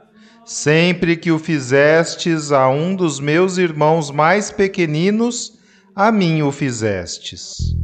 Sempre 0.45 1.17
que 1.17 1.33
o 1.33 1.39
fizestes 1.39 2.53
a 2.53 2.69
um 2.69 2.95
dos 2.95 3.19
meus 3.19 3.57
irmãos 3.57 4.11
mais 4.11 4.51
pequeninos, 4.51 5.56
a 5.99 6.13
mim 6.13 6.43
o 6.43 6.53
fizestes. 6.53 7.75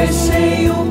we 0.00 0.06
say 0.06 0.62
you 0.64 0.89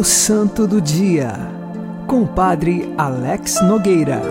O 0.00 0.02
Santo 0.02 0.66
do 0.66 0.80
Dia, 0.80 1.30
com 2.06 2.22
o 2.22 2.26
Padre 2.26 2.90
Alex 2.96 3.60
Nogueira. 3.60 4.22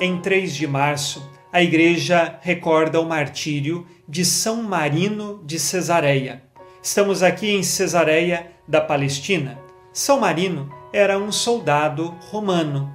Em 0.00 0.20
3 0.20 0.52
de 0.52 0.66
março, 0.66 1.30
a 1.52 1.62
Igreja 1.62 2.40
recorda 2.40 3.00
o 3.00 3.08
martírio 3.08 3.86
de 4.08 4.24
São 4.24 4.64
Marino 4.64 5.40
de 5.46 5.60
Cesareia. 5.60 6.42
Estamos 6.82 7.22
aqui 7.22 7.52
em 7.52 7.62
Cesareia 7.62 8.50
da 8.66 8.80
Palestina. 8.80 9.60
São 9.92 10.18
Marino 10.18 10.68
era 10.92 11.16
um 11.16 11.30
soldado 11.30 12.16
romano. 12.32 12.92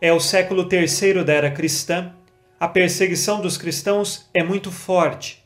É 0.00 0.12
o 0.12 0.18
século 0.18 0.64
terceiro 0.64 1.24
da 1.24 1.34
era 1.34 1.52
cristã. 1.52 2.12
A 2.58 2.66
perseguição 2.66 3.40
dos 3.40 3.56
cristãos 3.56 4.28
é 4.34 4.42
muito 4.42 4.72
forte. 4.72 5.44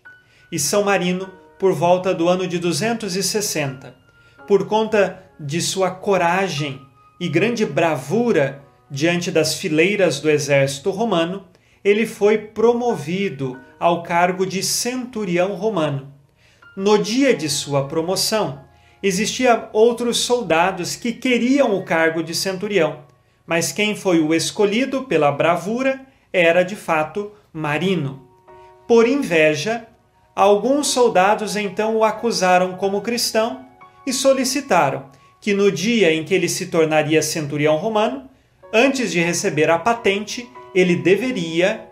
E 0.50 0.58
São 0.58 0.84
Marino, 0.84 1.28
por 1.58 1.74
volta 1.74 2.14
do 2.14 2.30
ano 2.30 2.48
de 2.48 2.58
260, 2.58 4.07
por 4.48 4.66
conta 4.66 5.22
de 5.38 5.60
sua 5.60 5.90
coragem 5.90 6.80
e 7.20 7.28
grande 7.28 7.66
bravura 7.66 8.64
diante 8.90 9.30
das 9.30 9.56
fileiras 9.56 10.20
do 10.20 10.30
exército 10.30 10.90
romano, 10.90 11.46
ele 11.84 12.06
foi 12.06 12.38
promovido 12.38 13.60
ao 13.78 14.02
cargo 14.02 14.46
de 14.46 14.62
centurião 14.62 15.54
romano. 15.54 16.14
No 16.74 16.96
dia 16.96 17.34
de 17.34 17.46
sua 17.46 17.86
promoção, 17.86 18.64
existiam 19.02 19.68
outros 19.70 20.20
soldados 20.20 20.96
que 20.96 21.12
queriam 21.12 21.76
o 21.76 21.84
cargo 21.84 22.22
de 22.22 22.34
centurião, 22.34 23.00
mas 23.46 23.70
quem 23.70 23.94
foi 23.94 24.18
o 24.18 24.34
escolhido 24.34 25.04
pela 25.04 25.30
bravura 25.30 26.00
era 26.32 26.62
de 26.62 26.74
fato 26.74 27.32
Marino. 27.52 28.26
Por 28.86 29.06
inveja, 29.06 29.86
alguns 30.34 30.86
soldados 30.86 31.54
então 31.54 31.96
o 31.96 32.04
acusaram 32.04 32.72
como 32.78 33.02
cristão 33.02 33.67
e 34.08 34.12
solicitaram 34.12 35.10
que 35.40 35.52
no 35.52 35.70
dia 35.70 36.12
em 36.12 36.24
que 36.24 36.34
ele 36.34 36.48
se 36.48 36.66
tornaria 36.66 37.22
centurião 37.22 37.76
romano, 37.76 38.28
antes 38.72 39.12
de 39.12 39.20
receber 39.20 39.70
a 39.70 39.78
patente, 39.78 40.48
ele 40.74 40.96
deveria 40.96 41.88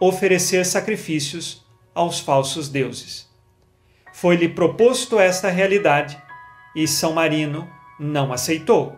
oferecer 0.00 0.66
sacrifícios 0.66 1.64
aos 1.94 2.20
falsos 2.20 2.68
deuses. 2.68 3.28
Foi-lhe 4.12 4.48
proposto 4.48 5.18
esta 5.18 5.48
realidade 5.48 6.20
e 6.74 6.86
São 6.86 7.12
Marino 7.12 7.68
não 7.98 8.32
aceitou. 8.32 8.96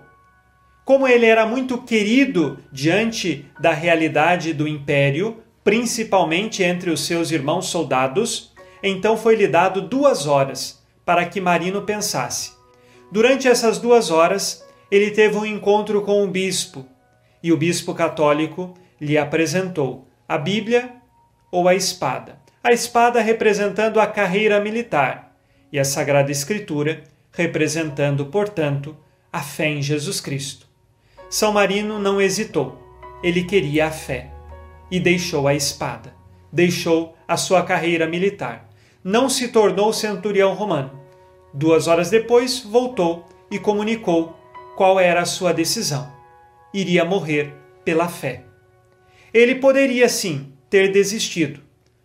Como 0.84 1.06
ele 1.06 1.26
era 1.26 1.46
muito 1.46 1.78
querido 1.78 2.58
diante 2.72 3.46
da 3.60 3.72
realidade 3.72 4.52
do 4.52 4.66
império, 4.66 5.42
principalmente 5.62 6.62
entre 6.62 6.90
os 6.90 7.04
seus 7.06 7.30
irmãos 7.30 7.66
soldados, 7.66 8.52
então 8.82 9.16
foi-lhe 9.16 9.46
dado 9.46 9.82
duas 9.82 10.26
horas 10.26 10.79
para 11.04 11.24
que 11.26 11.40
Marino 11.40 11.82
pensasse. 11.82 12.52
Durante 13.10 13.48
essas 13.48 13.78
duas 13.78 14.10
horas, 14.10 14.64
ele 14.90 15.10
teve 15.10 15.36
um 15.36 15.44
encontro 15.44 16.02
com 16.02 16.22
o 16.22 16.28
bispo, 16.28 16.86
e 17.42 17.52
o 17.52 17.56
bispo 17.56 17.94
católico 17.94 18.74
lhe 19.00 19.18
apresentou 19.18 20.08
a 20.28 20.38
Bíblia 20.38 20.92
ou 21.50 21.66
a 21.66 21.74
espada. 21.74 22.38
A 22.62 22.72
espada 22.72 23.20
representando 23.20 23.98
a 23.98 24.06
carreira 24.06 24.60
militar 24.60 25.34
e 25.72 25.78
a 25.78 25.84
Sagrada 25.84 26.30
Escritura 26.30 27.02
representando, 27.32 28.26
portanto, 28.26 28.96
a 29.32 29.40
fé 29.40 29.66
em 29.66 29.82
Jesus 29.82 30.20
Cristo. 30.20 30.66
São 31.28 31.52
Marino 31.52 31.98
não 31.98 32.20
hesitou. 32.20 32.78
Ele 33.22 33.44
queria 33.44 33.86
a 33.86 33.90
fé 33.90 34.30
e 34.90 35.00
deixou 35.00 35.48
a 35.48 35.54
espada, 35.54 36.14
deixou 36.52 37.16
a 37.26 37.36
sua 37.36 37.62
carreira 37.62 38.06
militar 38.06 38.69
não 39.02 39.28
se 39.28 39.48
tornou 39.48 39.92
centurião 39.92 40.54
romano. 40.54 41.00
Duas 41.52 41.86
horas 41.86 42.10
depois, 42.10 42.60
voltou 42.60 43.26
e 43.50 43.58
comunicou 43.58 44.36
qual 44.76 45.00
era 45.00 45.22
a 45.22 45.26
sua 45.26 45.52
decisão. 45.52 46.10
Iria 46.72 47.04
morrer 47.04 47.54
pela 47.84 48.08
fé. 48.08 48.44
Ele 49.32 49.56
poderia 49.56 50.08
sim 50.08 50.52
ter 50.68 50.92
desistido, 50.92 51.60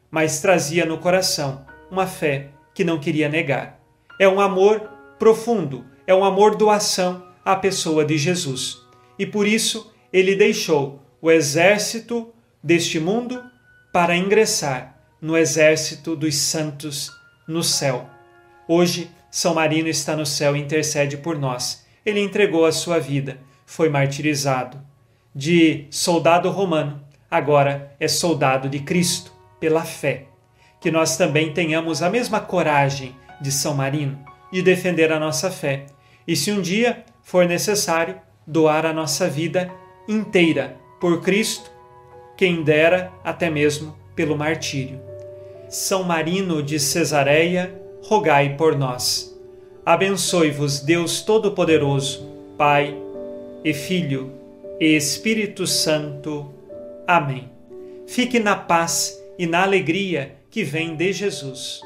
mas 0.09 0.41
trazia 0.41 0.85
no 0.85 0.97
coração 0.97 1.65
uma 1.91 2.07
fé 2.07 2.49
que 2.73 2.83
não 2.83 2.99
queria 2.99 3.29
negar. 3.29 3.79
É 4.19 4.27
um 4.27 4.39
amor 4.39 4.89
profundo, 5.19 5.85
é 6.07 6.15
um 6.15 6.23
amor 6.23 6.55
doação 6.55 7.25
à 7.43 7.55
pessoa 7.55 8.03
de 8.03 8.17
Jesus. 8.17 8.81
E 9.19 9.25
por 9.25 9.47
isso 9.47 9.93
ele 10.11 10.35
deixou 10.35 11.01
o 11.21 11.29
exército 11.29 12.33
deste 12.63 12.99
mundo 12.99 13.43
para 13.93 14.15
ingressar 14.15 14.94
no 15.21 15.37
exército 15.37 16.15
dos 16.15 16.35
santos 16.35 17.11
no 17.47 17.63
céu. 17.63 18.09
Hoje, 18.67 19.09
São 19.29 19.53
Marino 19.53 19.87
está 19.87 20.15
no 20.15 20.25
céu 20.25 20.55
e 20.55 20.59
intercede 20.59 21.17
por 21.17 21.37
nós. 21.37 21.85
Ele 22.05 22.19
entregou 22.19 22.65
a 22.65 22.71
sua 22.71 22.99
vida, 22.99 23.39
foi 23.65 23.89
martirizado. 23.89 24.79
De 25.33 25.87
soldado 25.89 26.49
romano, 26.49 27.01
agora 27.29 27.95
é 27.99 28.07
soldado 28.07 28.69
de 28.69 28.79
Cristo, 28.79 29.31
pela 29.59 29.83
fé. 29.83 30.25
Que 30.79 30.91
nós 30.91 31.17
também 31.17 31.53
tenhamos 31.53 32.01
a 32.01 32.09
mesma 32.09 32.39
coragem 32.39 33.15
de 33.41 33.51
São 33.51 33.73
Marino 33.73 34.23
de 34.51 34.61
defender 34.61 35.11
a 35.11 35.19
nossa 35.19 35.51
fé. 35.51 35.85
E 36.27 36.35
se 36.35 36.51
um 36.51 36.61
dia 36.61 37.03
for 37.21 37.45
necessário, 37.45 38.21
doar 38.47 38.85
a 38.85 38.93
nossa 38.93 39.27
vida 39.27 39.71
inteira 40.07 40.77
por 40.99 41.21
Cristo, 41.21 41.69
quem 42.37 42.63
dera 42.63 43.11
até 43.23 43.49
mesmo 43.49 43.95
pelo 44.15 44.37
martírio. 44.37 44.99
São 45.69 46.03
Marino 46.03 46.63
de 46.63 46.79
Cesareia, 46.79 47.73
rogai 48.03 48.55
por 48.55 48.77
nós. 48.77 49.35
Abençoe-vos 49.85 50.79
Deus 50.79 51.21
Todo-Poderoso, 51.21 52.27
Pai 52.57 52.95
e 53.63 53.73
Filho 53.73 54.31
e 54.79 54.95
Espírito 54.95 55.67
Santo. 55.67 56.53
Amém. 57.07 57.49
Fique 58.07 58.39
na 58.39 58.55
paz 58.55 59.21
e 59.37 59.45
na 59.45 59.63
alegria 59.63 60.35
que 60.49 60.63
vem 60.63 60.95
de 60.95 61.11
Jesus. 61.11 61.81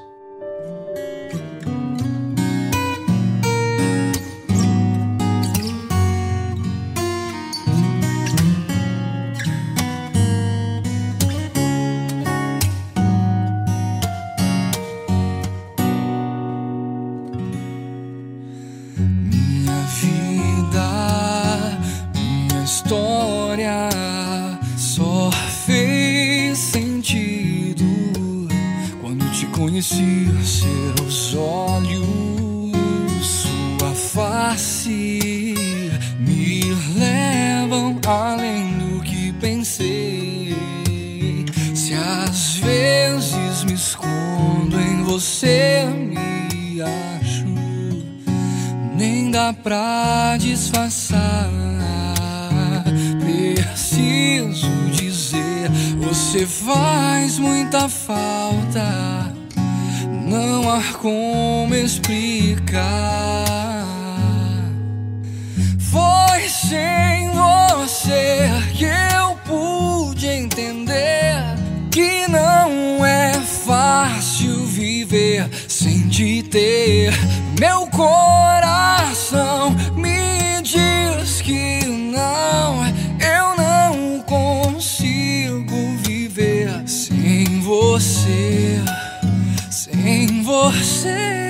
Conheci 29.59 30.27
seus 30.43 31.35
olhos, 31.35 32.71
sua 33.21 33.93
face 33.93 35.53
me 36.19 36.61
levam 36.97 37.99
além 38.07 38.77
do 38.77 39.01
que 39.01 39.33
pensei. 39.33 40.55
Se 41.75 41.93
às 41.93 42.55
vezes 42.55 43.63
me 43.65 43.73
escondo 43.73 44.79
em 44.79 45.03
você, 45.03 45.85
me 45.85 46.81
acho, 46.81 47.45
nem 48.95 49.29
dá 49.29 49.53
pra 49.53 50.37
disfarçar. 50.37 51.48
Preciso 54.59 54.91
dizer, 54.91 55.69
você 55.99 56.45
faz 56.45 57.39
muita 57.39 57.87
falta 57.87 59.39
não 60.29 60.69
há 60.69 60.81
como 60.93 61.73
explicar. 61.73 62.77
Foi 65.79 66.47
sem 66.47 67.31
você 67.31 68.47
que 68.75 68.85
eu 68.85 69.35
pude 69.45 70.27
entender 70.27 71.35
que 71.89 72.27
não 72.27 73.03
é 73.03 73.33
fácil 73.65 74.65
viver 74.65 75.49
sem 75.67 76.07
te 76.09 76.43
ter. 76.43 77.11
Meu 77.59 77.87
coração 77.87 79.71
me 79.95 80.61
diz 80.61 81.41
que 81.41 81.78
você 87.99 88.81
sem 89.69 90.41
você. 90.41 91.48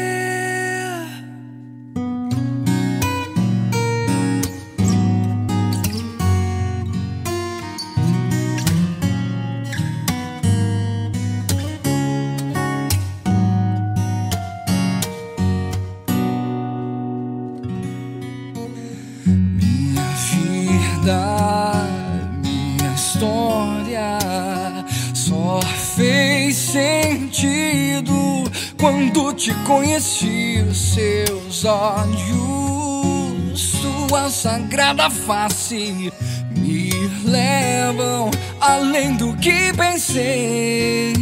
Te 29.39 29.53
conheci. 29.65 30.65
Seus 30.73 31.63
olhos, 31.63 33.59
sua 33.59 34.29
sagrada 34.29 35.09
face 35.09 36.11
me 36.55 36.91
levam 37.23 38.29
além 38.59 39.15
do 39.15 39.33
que 39.37 39.73
pensei. 39.73 41.15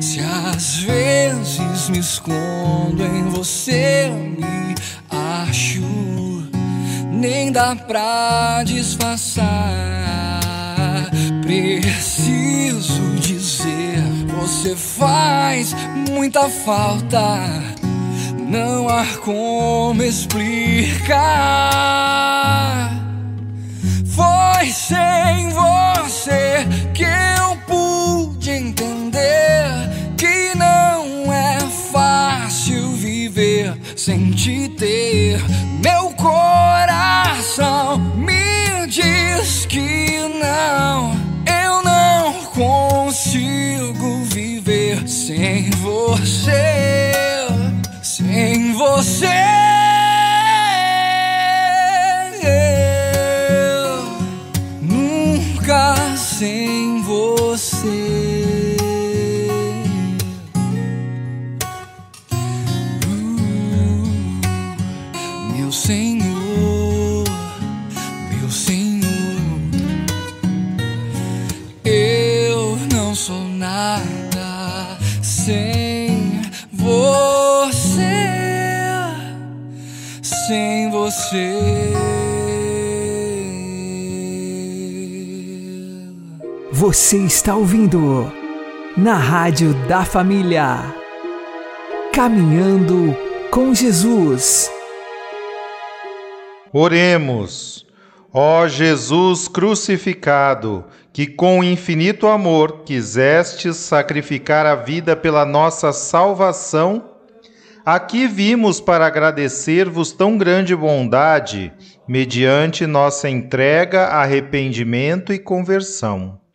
Se 0.00 0.20
às 0.20 0.78
vezes 0.78 1.90
me 1.90 1.98
escondo 1.98 3.04
em 3.04 3.28
você, 3.28 4.10
me 4.38 4.74
acho, 5.10 5.82
nem 7.12 7.52
dá 7.52 7.76
pra 7.76 8.62
disfarçar. 8.64 9.46
Preciso 11.42 13.15
você 14.66 14.74
faz 14.74 15.76
muita 16.10 16.48
falta. 16.48 17.38
Não 18.48 18.88
há 18.88 19.04
como 19.22 20.02
explicar. 20.02 21.20
Foi 24.06 24.66
sem 24.66 25.50
você 25.50 26.66
que 26.94 27.04
eu 27.04 27.56
pude 27.68 28.50
entender 28.50 29.70
que 30.16 30.56
não 30.56 31.32
é 31.32 31.60
fácil 31.92 32.90
viver 32.94 33.72
sem 33.94 34.32
te 34.32 34.68
ter. 34.70 35.40
Meu 35.80 36.10
coração 36.10 36.45
Você 86.86 87.16
está 87.16 87.56
ouvindo 87.56 88.32
na 88.96 89.16
Rádio 89.16 89.74
da 89.88 90.04
Família. 90.04 90.94
Caminhando 92.12 93.12
com 93.50 93.74
Jesus. 93.74 94.70
Oremos. 96.72 97.84
Ó 98.32 98.68
Jesus 98.68 99.48
crucificado, 99.48 100.84
que 101.12 101.26
com 101.26 101.64
infinito 101.64 102.28
amor 102.28 102.84
quisestes 102.84 103.74
sacrificar 103.78 104.64
a 104.64 104.76
vida 104.76 105.16
pela 105.16 105.44
nossa 105.44 105.92
salvação, 105.92 107.16
aqui 107.84 108.28
vimos 108.28 108.80
para 108.80 109.04
agradecer-vos 109.04 110.12
tão 110.12 110.38
grande 110.38 110.76
bondade, 110.76 111.72
mediante 112.06 112.86
nossa 112.86 113.28
entrega, 113.28 114.04
arrependimento 114.04 115.32
e 115.32 115.38
conversão. 115.40 116.45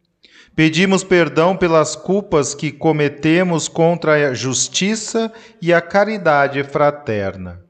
Pedimos 0.55 1.03
perdão 1.03 1.55
pelas 1.55 1.95
culpas 1.95 2.53
que 2.53 2.71
cometemos 2.71 3.67
contra 3.67 4.29
a 4.29 4.33
justiça 4.33 5.31
e 5.61 5.73
a 5.73 5.79
caridade 5.79 6.61
fraterna. 6.63 7.61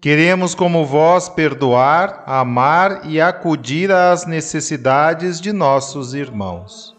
Queremos, 0.00 0.54
como 0.54 0.84
vós, 0.84 1.28
perdoar, 1.28 2.24
amar 2.26 3.02
e 3.04 3.20
acudir 3.20 3.90
às 3.90 4.26
necessidades 4.26 5.40
de 5.40 5.52
nossos 5.52 6.14
irmãos. 6.14 6.92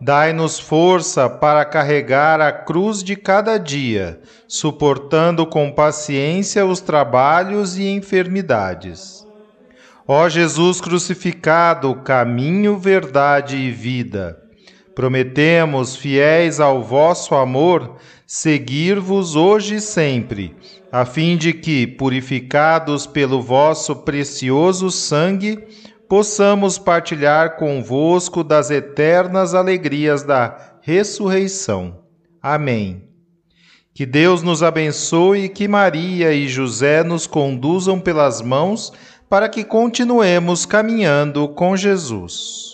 Dai-nos 0.00 0.58
força 0.58 1.28
para 1.28 1.64
carregar 1.64 2.40
a 2.40 2.50
cruz 2.50 3.04
de 3.04 3.16
cada 3.16 3.56
dia, 3.56 4.20
suportando 4.48 5.46
com 5.46 5.70
paciência 5.70 6.66
os 6.66 6.80
trabalhos 6.80 7.78
e 7.78 7.88
enfermidades. 7.88 9.26
Ó 10.08 10.28
Jesus 10.28 10.80
crucificado, 10.80 11.94
caminho, 11.96 12.76
verdade 12.76 13.56
e 13.56 13.70
vida, 13.70 14.41
prometemos, 14.94 15.96
fiéis 15.96 16.60
ao 16.60 16.82
vosso 16.82 17.34
amor, 17.34 17.96
seguir-vos 18.26 19.36
hoje 19.36 19.76
e 19.76 19.80
sempre, 19.80 20.54
a 20.90 21.04
fim 21.04 21.36
de 21.36 21.52
que, 21.52 21.86
purificados 21.86 23.06
pelo 23.06 23.40
vosso 23.40 23.96
precioso 23.96 24.90
sangue, 24.90 25.58
possamos 26.08 26.78
partilhar 26.78 27.56
convosco 27.56 28.44
das 28.44 28.70
eternas 28.70 29.54
alegrias 29.54 30.22
da 30.22 30.76
ressurreição. 30.82 32.00
Amém. 32.42 33.04
Que 33.94 34.06
Deus 34.06 34.42
nos 34.42 34.62
abençoe 34.62 35.44
e 35.44 35.48
que 35.48 35.68
Maria 35.68 36.32
e 36.32 36.48
José 36.48 37.02
nos 37.02 37.26
conduzam 37.26 38.00
pelas 38.00 38.40
mãos 38.40 38.92
para 39.28 39.48
que 39.48 39.64
continuemos 39.64 40.66
caminhando 40.66 41.48
com 41.48 41.76
Jesus. 41.76 42.71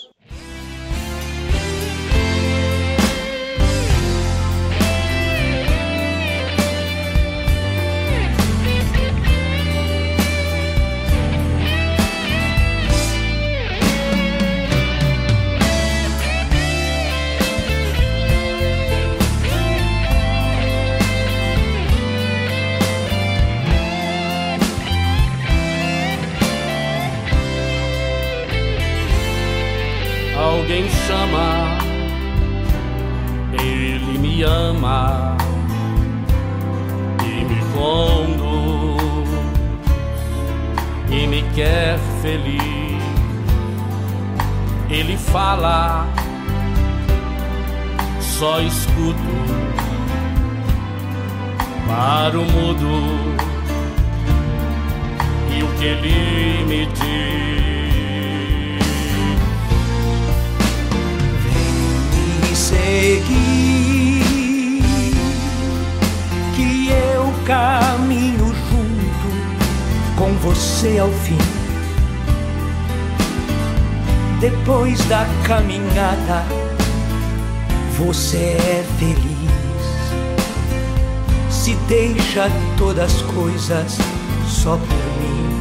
Se 81.68 81.74
deixa 81.86 82.50
todas 82.78 83.14
as 83.14 83.20
coisas 83.20 83.98
só 84.46 84.78
por 84.78 84.88
mim, 85.20 85.60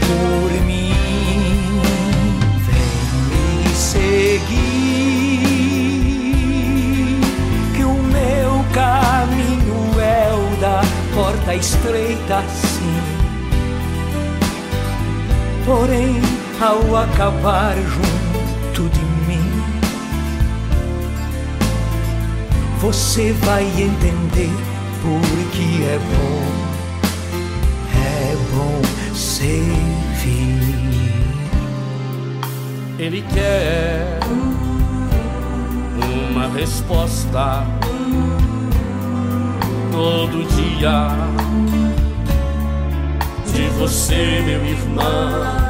por 0.00 0.50
mim. 0.66 0.92
Vem 2.66 2.90
me 3.62 3.72
seguir, 3.72 4.50
que 7.76 7.84
o 7.84 7.94
meu 7.94 8.64
caminho 8.72 10.00
é 10.00 10.34
o 10.34 10.56
da 10.60 10.80
porta 11.14 11.54
estreita, 11.54 12.42
sim. 12.48 13.00
Porém, 15.64 16.20
ao 16.60 16.96
acabar 16.96 17.76
junto 17.76 18.19
você 22.80 23.34
vai 23.34 23.62
entender 23.62 24.50
porque 25.02 25.84
é 25.84 25.98
bom, 25.98 26.42
é 27.94 28.36
bom 28.54 28.80
servir. 29.14 30.60
Ele 32.98 33.22
quer 33.34 34.18
uma 36.30 36.48
resposta 36.48 37.66
todo 39.92 40.48
dia 40.56 41.08
de 43.52 43.68
você, 43.78 44.42
meu 44.46 44.64
irmão. 44.64 45.60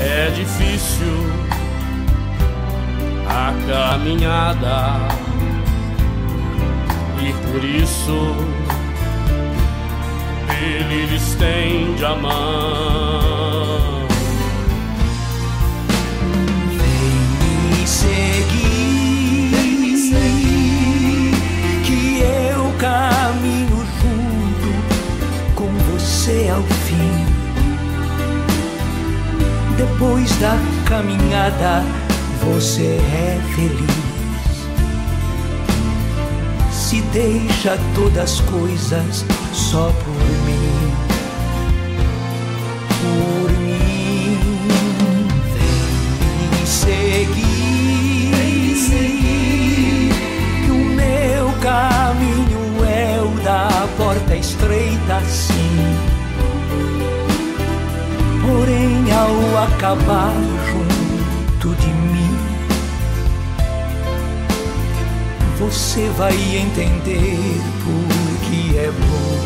É 0.00 0.30
difícil 0.30 1.26
a 3.28 3.52
caminhada 3.66 5.27
e 7.20 7.32
por 7.50 7.64
isso 7.64 8.36
ele 10.60 11.14
estende 11.14 12.04
a 12.04 12.14
mão. 12.14 14.06
Vem 16.76 17.80
me 17.80 17.86
seguir, 17.86 19.50
que 21.84 22.20
eu 22.20 22.72
caminho 22.78 23.86
junto 24.00 24.70
com 25.54 25.70
você 25.92 26.48
ao 26.48 26.62
fim. 26.62 27.26
Depois 29.76 30.30
da 30.38 30.56
caminhada, 30.86 31.84
você 32.42 33.00
é 33.12 33.40
feliz. 33.54 34.07
Se 36.88 37.02
deixa 37.12 37.78
todas 37.94 38.32
as 38.32 38.40
coisas 38.40 39.22
só 39.52 39.92
por 39.92 40.24
mim, 40.46 40.90
por 43.02 43.50
mim. 43.60 44.38
Vem 45.52 46.48
me 46.48 46.66
seguir, 46.66 48.32
que 50.64 50.70
o 50.70 50.78
meu 50.78 51.52
caminho 51.60 52.82
é 52.86 53.20
o 53.20 53.28
da 53.44 53.68
porta 53.98 54.34
estreita, 54.34 55.20
sim. 55.26 55.98
Porém, 58.40 59.12
ao 59.12 59.36
acabar 59.64 60.32
você 65.70 66.08
vai 66.16 66.32
entender 66.32 67.60
porque 67.84 68.78
é 68.78 68.90
bom, 68.90 69.37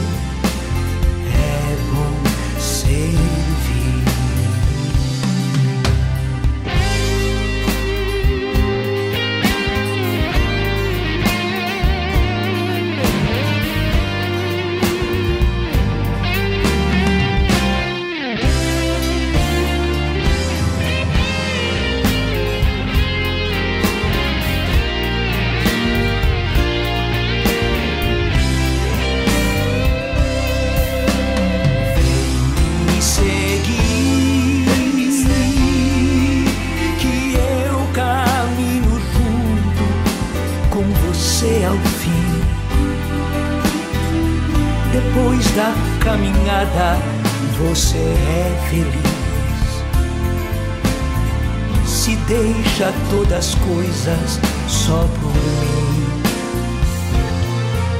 deixa 52.82 52.92
todas 53.10 53.38
as 53.38 53.54
coisas 53.54 54.40
só 54.66 55.06
por 55.20 55.32
mim, 55.34 56.22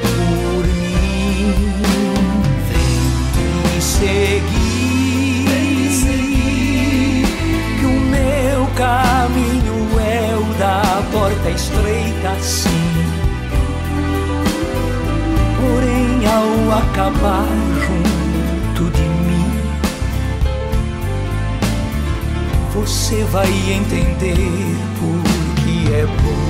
por 0.02 0.66
mim. 0.66 1.54
Vem 2.68 3.52
me 3.74 3.80
seguir, 3.80 4.42
que 7.78 7.86
o 7.86 8.00
meu 8.10 8.66
caminho 8.74 9.78
é 10.00 10.34
o 10.36 10.44
da 10.58 10.82
porta 11.12 11.50
estreita, 11.50 12.34
sim. 12.40 12.68
Porém, 15.60 16.26
ao 16.26 16.78
acabar 16.78 17.61
você 23.12 23.24
vai 23.24 23.46
entender 23.70 24.74
porque 24.98 25.92
é 25.92 26.06
bom, 26.06 26.48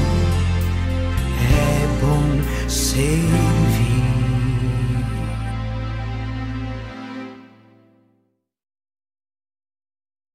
é 1.41 2.01
bom 2.01 2.69
servir. 2.69 3.62